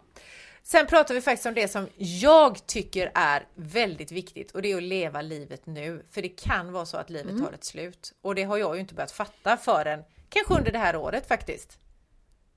[0.67, 4.77] Sen pratar vi faktiskt om det som jag tycker är väldigt viktigt och det är
[4.77, 6.05] att leva livet nu.
[6.11, 8.81] För det kan vara så att livet har ett slut och det har jag ju
[8.81, 11.79] inte börjat fatta förrän kanske under det här året faktiskt.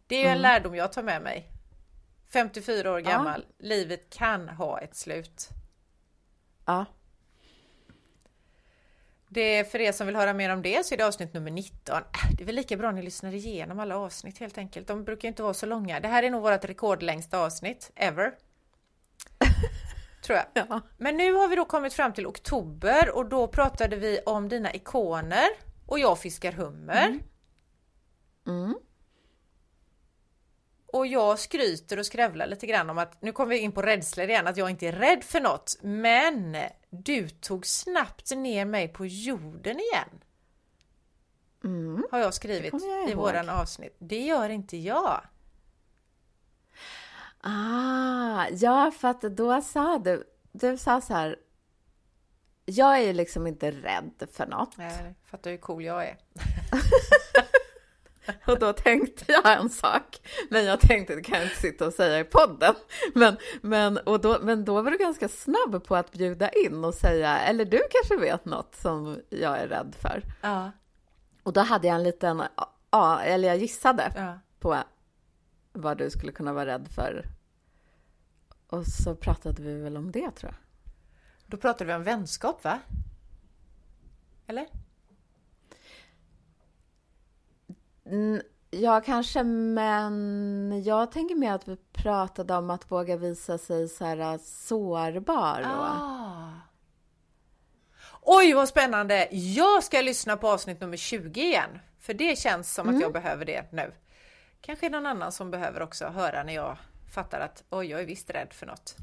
[0.06, 1.48] Det är ju en lärdom jag tar med mig.
[2.28, 3.44] 54 år gammal.
[3.58, 5.48] Livet kan ha ett slut.
[6.66, 6.84] Ja.
[9.28, 11.50] Det är för er som vill höra mer om det så är det avsnitt nummer
[11.50, 11.96] 19.
[11.96, 12.02] Äh,
[12.36, 14.86] Det är väl lika bra ni lyssnar igenom alla avsnitt helt enkelt.
[14.86, 16.00] De brukar inte vara så långa.
[16.00, 18.32] Det här är nog vårt rekordlängsta avsnitt ever.
[20.22, 20.66] Tror jag.
[20.68, 20.80] Ja.
[20.96, 24.74] Men nu har vi då kommit fram till oktober och då pratade vi om dina
[24.74, 25.48] ikoner
[25.86, 27.18] och jag fiskar hummer.
[28.46, 28.74] Mm.
[30.92, 34.28] Och jag skryter och skrävlar lite grann om att, nu kommer vi in på rädslor
[34.28, 35.78] igen, att jag inte är rädd för något.
[35.82, 36.56] Men
[36.90, 40.08] du tog snabbt ner mig på jorden igen.
[41.64, 42.06] Mm.
[42.10, 43.96] Har jag skrivit jag i våran avsnitt.
[43.98, 45.20] Det gör inte jag.
[47.40, 51.36] Ah, ja, för att då sa du, du sa så här,
[52.64, 54.76] jag är ju liksom inte rädd för något.
[54.76, 56.16] Nej, fattar hur cool jag är.
[58.46, 60.20] Och då tänkte jag en sak,
[60.50, 62.74] men jag tänkte det kan jag inte sitta och säga i podden.
[63.14, 66.94] Men, men, och då, men då var du ganska snabb på att bjuda in och
[66.94, 70.22] säga, eller du kanske vet något som jag är rädd för.
[70.40, 70.70] Ja,
[71.42, 72.42] Och då hade jag en liten,
[72.90, 74.38] ja, eller jag gissade ja.
[74.60, 74.76] på
[75.72, 77.24] vad du skulle kunna vara rädd för.
[78.66, 80.54] Och så pratade vi väl om det tror jag.
[81.46, 82.78] Då pratade vi om vänskap va?
[84.46, 84.66] Eller?
[87.68, 87.76] Mm,
[88.70, 94.04] Ja, kanske, men jag tänker mer att vi pratade om att våga visa sig så
[94.04, 95.60] här äh, sårbar.
[95.60, 95.84] Och...
[95.84, 96.50] Ah.
[98.20, 99.28] Oj vad spännande!
[99.30, 101.78] Jag ska lyssna på avsnitt nummer 20 igen.
[102.00, 103.92] För det känns som att jag behöver det nu.
[104.60, 106.76] Kanske någon annan som behöver också höra när jag
[107.14, 108.96] fattar att oj, jag är visst rädd för något.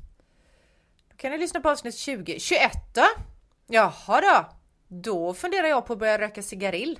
[1.10, 2.39] Då kan ni lyssna på avsnitt 20.
[2.39, 3.06] 21 då?
[3.68, 4.45] Jaha då!
[4.88, 6.99] Då funderar jag på att börja röka cigarill.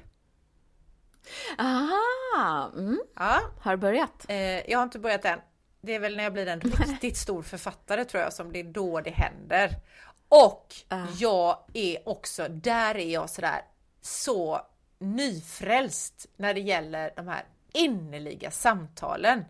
[1.58, 2.72] Aha!
[2.76, 4.26] Mm, Ja, har börjat.
[4.30, 4.38] eh,
[4.72, 5.40] jag har inte börjat än.
[5.82, 8.64] Det är väl när jag blir en riktigt stor författare tror jag som det är
[8.64, 9.76] då det händer.
[10.30, 11.06] Och Ah.
[11.20, 13.62] jag är också, där är jag sådär
[14.02, 14.62] så
[15.00, 19.46] nyfrälst när det gäller de här innerliga samtalen.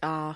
[0.00, 0.34] Ja,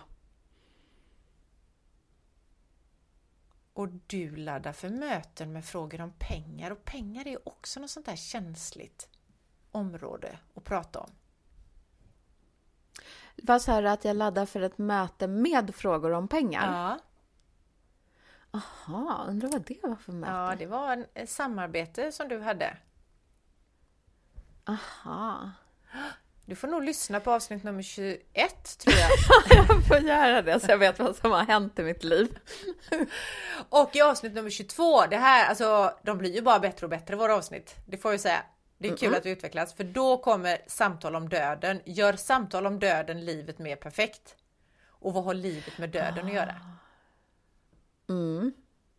[3.75, 8.07] Och du laddar för möten med frågor om pengar och pengar är också något sånt
[8.07, 9.09] där känsligt
[9.73, 11.11] område att prata om.
[13.37, 16.73] vad sa du att jag laddar för ett möte med frågor om pengar?
[16.73, 16.99] Ja,
[18.53, 20.33] Jaha, undrar vad det var för möte?
[20.33, 22.77] ja det var en, ett samarbete som du hade.
[24.65, 25.51] Aha.
[26.47, 29.11] Du får nog lyssna på avsnitt nummer 21 tror jag.
[29.69, 32.39] Jag får göra det så jag vet vad som har hänt i mitt liv.
[33.69, 37.17] Och i avsnitt nummer 22, det här, alltså de blir ju bara bättre och bättre
[37.17, 37.75] våra avsnitt.
[37.87, 38.43] Det får jag säga.
[38.83, 41.81] Det är kul att vi utvecklas, för då kommer samtal om döden.
[41.85, 44.37] Gör samtal om döden livet mer perfekt.
[44.89, 46.55] Och vad har livet med döden att göra?
[48.09, 48.53] Mm.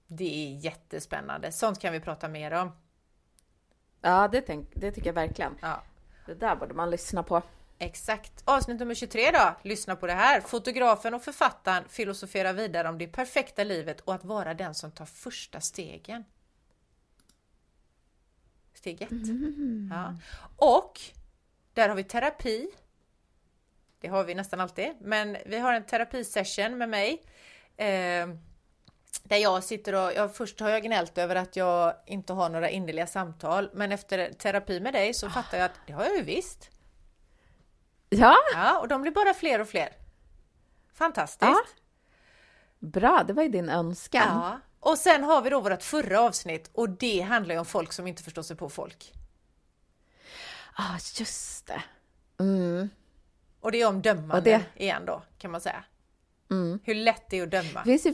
[0.07, 1.51] Det är jättespännande.
[1.51, 2.71] Sånt kan vi prata mer om.
[4.01, 5.57] Ja, det, tänk, det tycker jag verkligen.
[5.61, 5.83] Ja,
[6.25, 7.41] Det där borde man lyssna på.
[7.79, 8.43] exakt.
[8.45, 9.55] Avsnitt nummer 23 då.
[9.61, 10.41] Lyssna på det här.
[10.41, 15.05] Fotografen och författaren filosoferar vidare om det perfekta livet och att vara den som tar
[15.05, 16.25] första stegen.
[18.83, 19.09] Steg ett.
[19.91, 20.15] Ja.
[20.57, 21.01] Och
[21.73, 22.67] där har vi terapi.
[23.99, 27.23] Det har vi nästan alltid, men vi har en terapisession med mig.
[27.77, 28.27] Eh,
[29.23, 32.69] där jag sitter och, ja, först har jag gnällt över att jag inte har några
[32.69, 36.23] innerliga samtal, men efter terapi med dig så fattar jag att det har jag ju
[36.23, 36.69] visst.
[38.09, 39.89] Ja, Ja, och de blir bara fler och fler.
[40.93, 41.51] Fantastiskt!
[41.51, 41.63] Ja.
[42.79, 43.23] bra.
[43.27, 44.27] Det var ju din önskan.
[44.27, 44.59] Ja.
[44.85, 48.07] Och sen har vi då vårt förra avsnitt och det handlar ju om folk som
[48.07, 49.13] inte förstår sig på folk.
[50.75, 51.83] ah, just det.
[52.39, 52.89] Mm.
[53.59, 54.41] Och det är om dömande
[54.75, 55.83] det- igen då, kan man säga.
[56.51, 56.79] Mm.
[56.83, 57.79] Hur lätt det är att döma.
[57.79, 58.13] Det finns ju,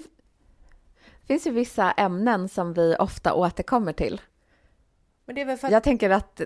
[1.28, 4.22] finns ju vissa ämnen som vi ofta återkommer till.
[5.26, 6.42] Men det är väl för att Jag tänker att...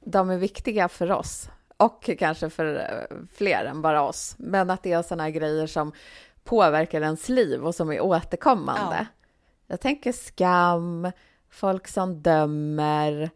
[0.00, 4.34] de är viktiga för oss och kanske för eh, fler än bara oss.
[4.38, 5.92] Men att det är sådana grejer som
[6.44, 8.96] påverkar ens liv och som är återkommande.
[8.96, 9.06] Ja.
[9.66, 11.12] Jag tänker skam,
[11.50, 13.30] folk som dömer.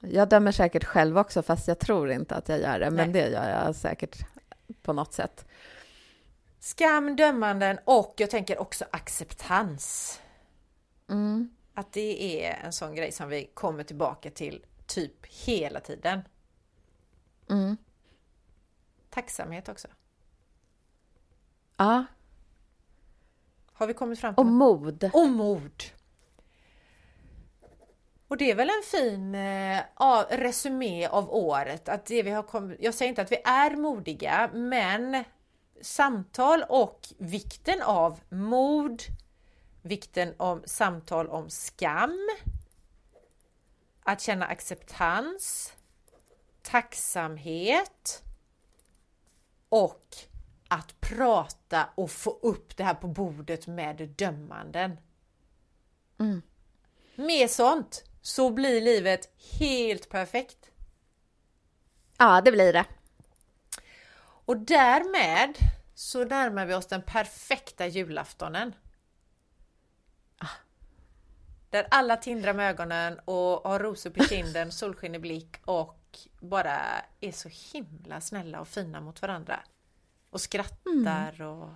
[0.00, 3.28] Jag dömer säkert själv också, fast jag tror inte att jag gör det, men det
[3.28, 4.26] gör jag säkert
[4.82, 5.46] på något sätt.
[6.60, 10.20] Skam, dömanden och jag tänker också acceptans.
[11.10, 11.54] Mm.
[11.74, 16.20] Att det är en sån grej som vi kommer tillbaka till typ hela tiden.
[17.50, 17.76] Mm.
[19.10, 19.88] Tacksamhet också.
[21.76, 22.04] Ja.
[23.72, 25.10] Har vi kommit fram till Och mod.
[25.12, 25.82] Och mod.
[28.28, 29.82] Och det är väl en fin eh,
[30.30, 31.88] resumé av året.
[31.88, 35.24] Att det vi har kommit, jag säger inte att vi är modiga, men
[35.80, 39.02] samtal och vikten av mod,
[39.82, 42.28] vikten om samtal om skam,
[44.02, 45.72] att känna acceptans,
[46.62, 48.22] tacksamhet
[49.68, 50.16] och
[50.68, 54.96] att prata och få upp det här på bordet med dömanden.
[56.18, 56.42] Mm.
[57.14, 59.28] Med sånt så blir livet
[59.60, 60.70] helt perfekt.
[62.18, 62.84] Ja, det blir det.
[64.46, 65.54] Och därmed
[65.94, 68.74] så närmar vi oss den perfekta julaftonen.
[70.38, 70.48] Ah.
[71.70, 76.78] Där alla tindrar med ögonen och har rosor på kinden, solsken i blick och bara
[77.20, 79.60] är så himla snälla och fina mot varandra.
[80.34, 81.48] Och skrattar mm.
[81.48, 81.68] och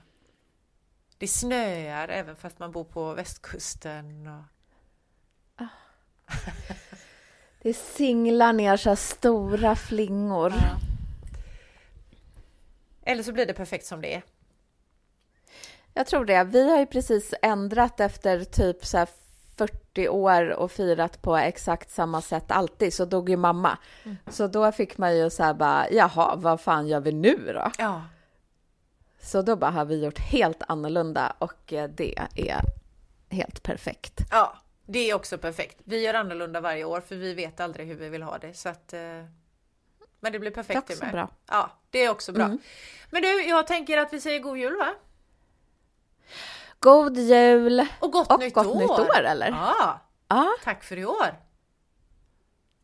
[1.19, 4.27] det snöar även fast man bor på västkusten.
[4.27, 4.45] Och...
[5.65, 5.69] Ah.
[7.63, 10.53] det singlar ner så stora flingor.
[10.57, 10.79] Ja.
[13.03, 14.23] Eller så blir det perfekt som det är.
[15.95, 16.45] Jag tror det.
[16.45, 19.07] Vi har ju precis ändrat efter typ så
[19.57, 23.79] 40 år och firat på exakt samma sätt alltid, så dog ju mamma.
[24.05, 24.17] Mm.
[24.27, 27.71] Så då fick man ju så här bara, jaha, vad fan gör vi nu då?
[27.79, 28.03] Ja.
[29.21, 32.61] Så då bara har vi gjort helt annorlunda och eh, det är
[33.31, 34.21] helt perfekt.
[34.31, 34.57] Ja,
[34.87, 35.77] det är också perfekt.
[35.85, 38.55] Vi gör annorlunda varje år för vi vet aldrig hur vi vill ha det.
[38.55, 39.01] Så att, eh,
[40.21, 41.13] men det blir perfekt det är också med.
[41.13, 41.29] bra.
[41.47, 42.45] Ja, det är också bra.
[42.45, 42.59] Mm.
[43.11, 44.95] Men du, jag tänker att vi säger god jul va?
[46.79, 47.87] God jul!
[48.01, 48.81] Och gott, och nytt, gott år.
[48.81, 49.25] nytt år!
[49.25, 49.49] eller?
[49.49, 50.01] Ja.
[50.29, 50.49] ja!
[50.65, 51.41] Tack för i år!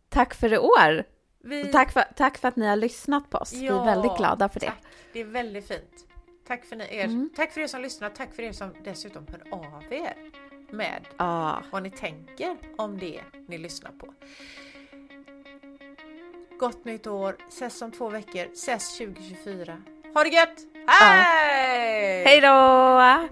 [0.09, 1.05] Tack för i år!
[1.45, 1.73] Vi...
[1.73, 3.53] Tack, för, tack för att ni har lyssnat på oss.
[3.53, 4.67] Ja, vi är väldigt glada för det.
[4.67, 4.85] Tack.
[5.13, 6.07] Det är väldigt fint.
[6.47, 7.31] Tack för, er, mm.
[7.37, 10.15] tack för er som lyssnar, tack för er som dessutom hör av er
[10.71, 11.63] med ah.
[11.71, 14.15] vad ni tänker om det ni lyssnar på.
[16.59, 19.83] Gott nytt år, ses om två veckor, ses 2024.
[20.15, 20.59] Ha det gött!
[20.87, 22.23] Hej!
[22.23, 22.29] Ah.
[22.29, 23.29] Hej då!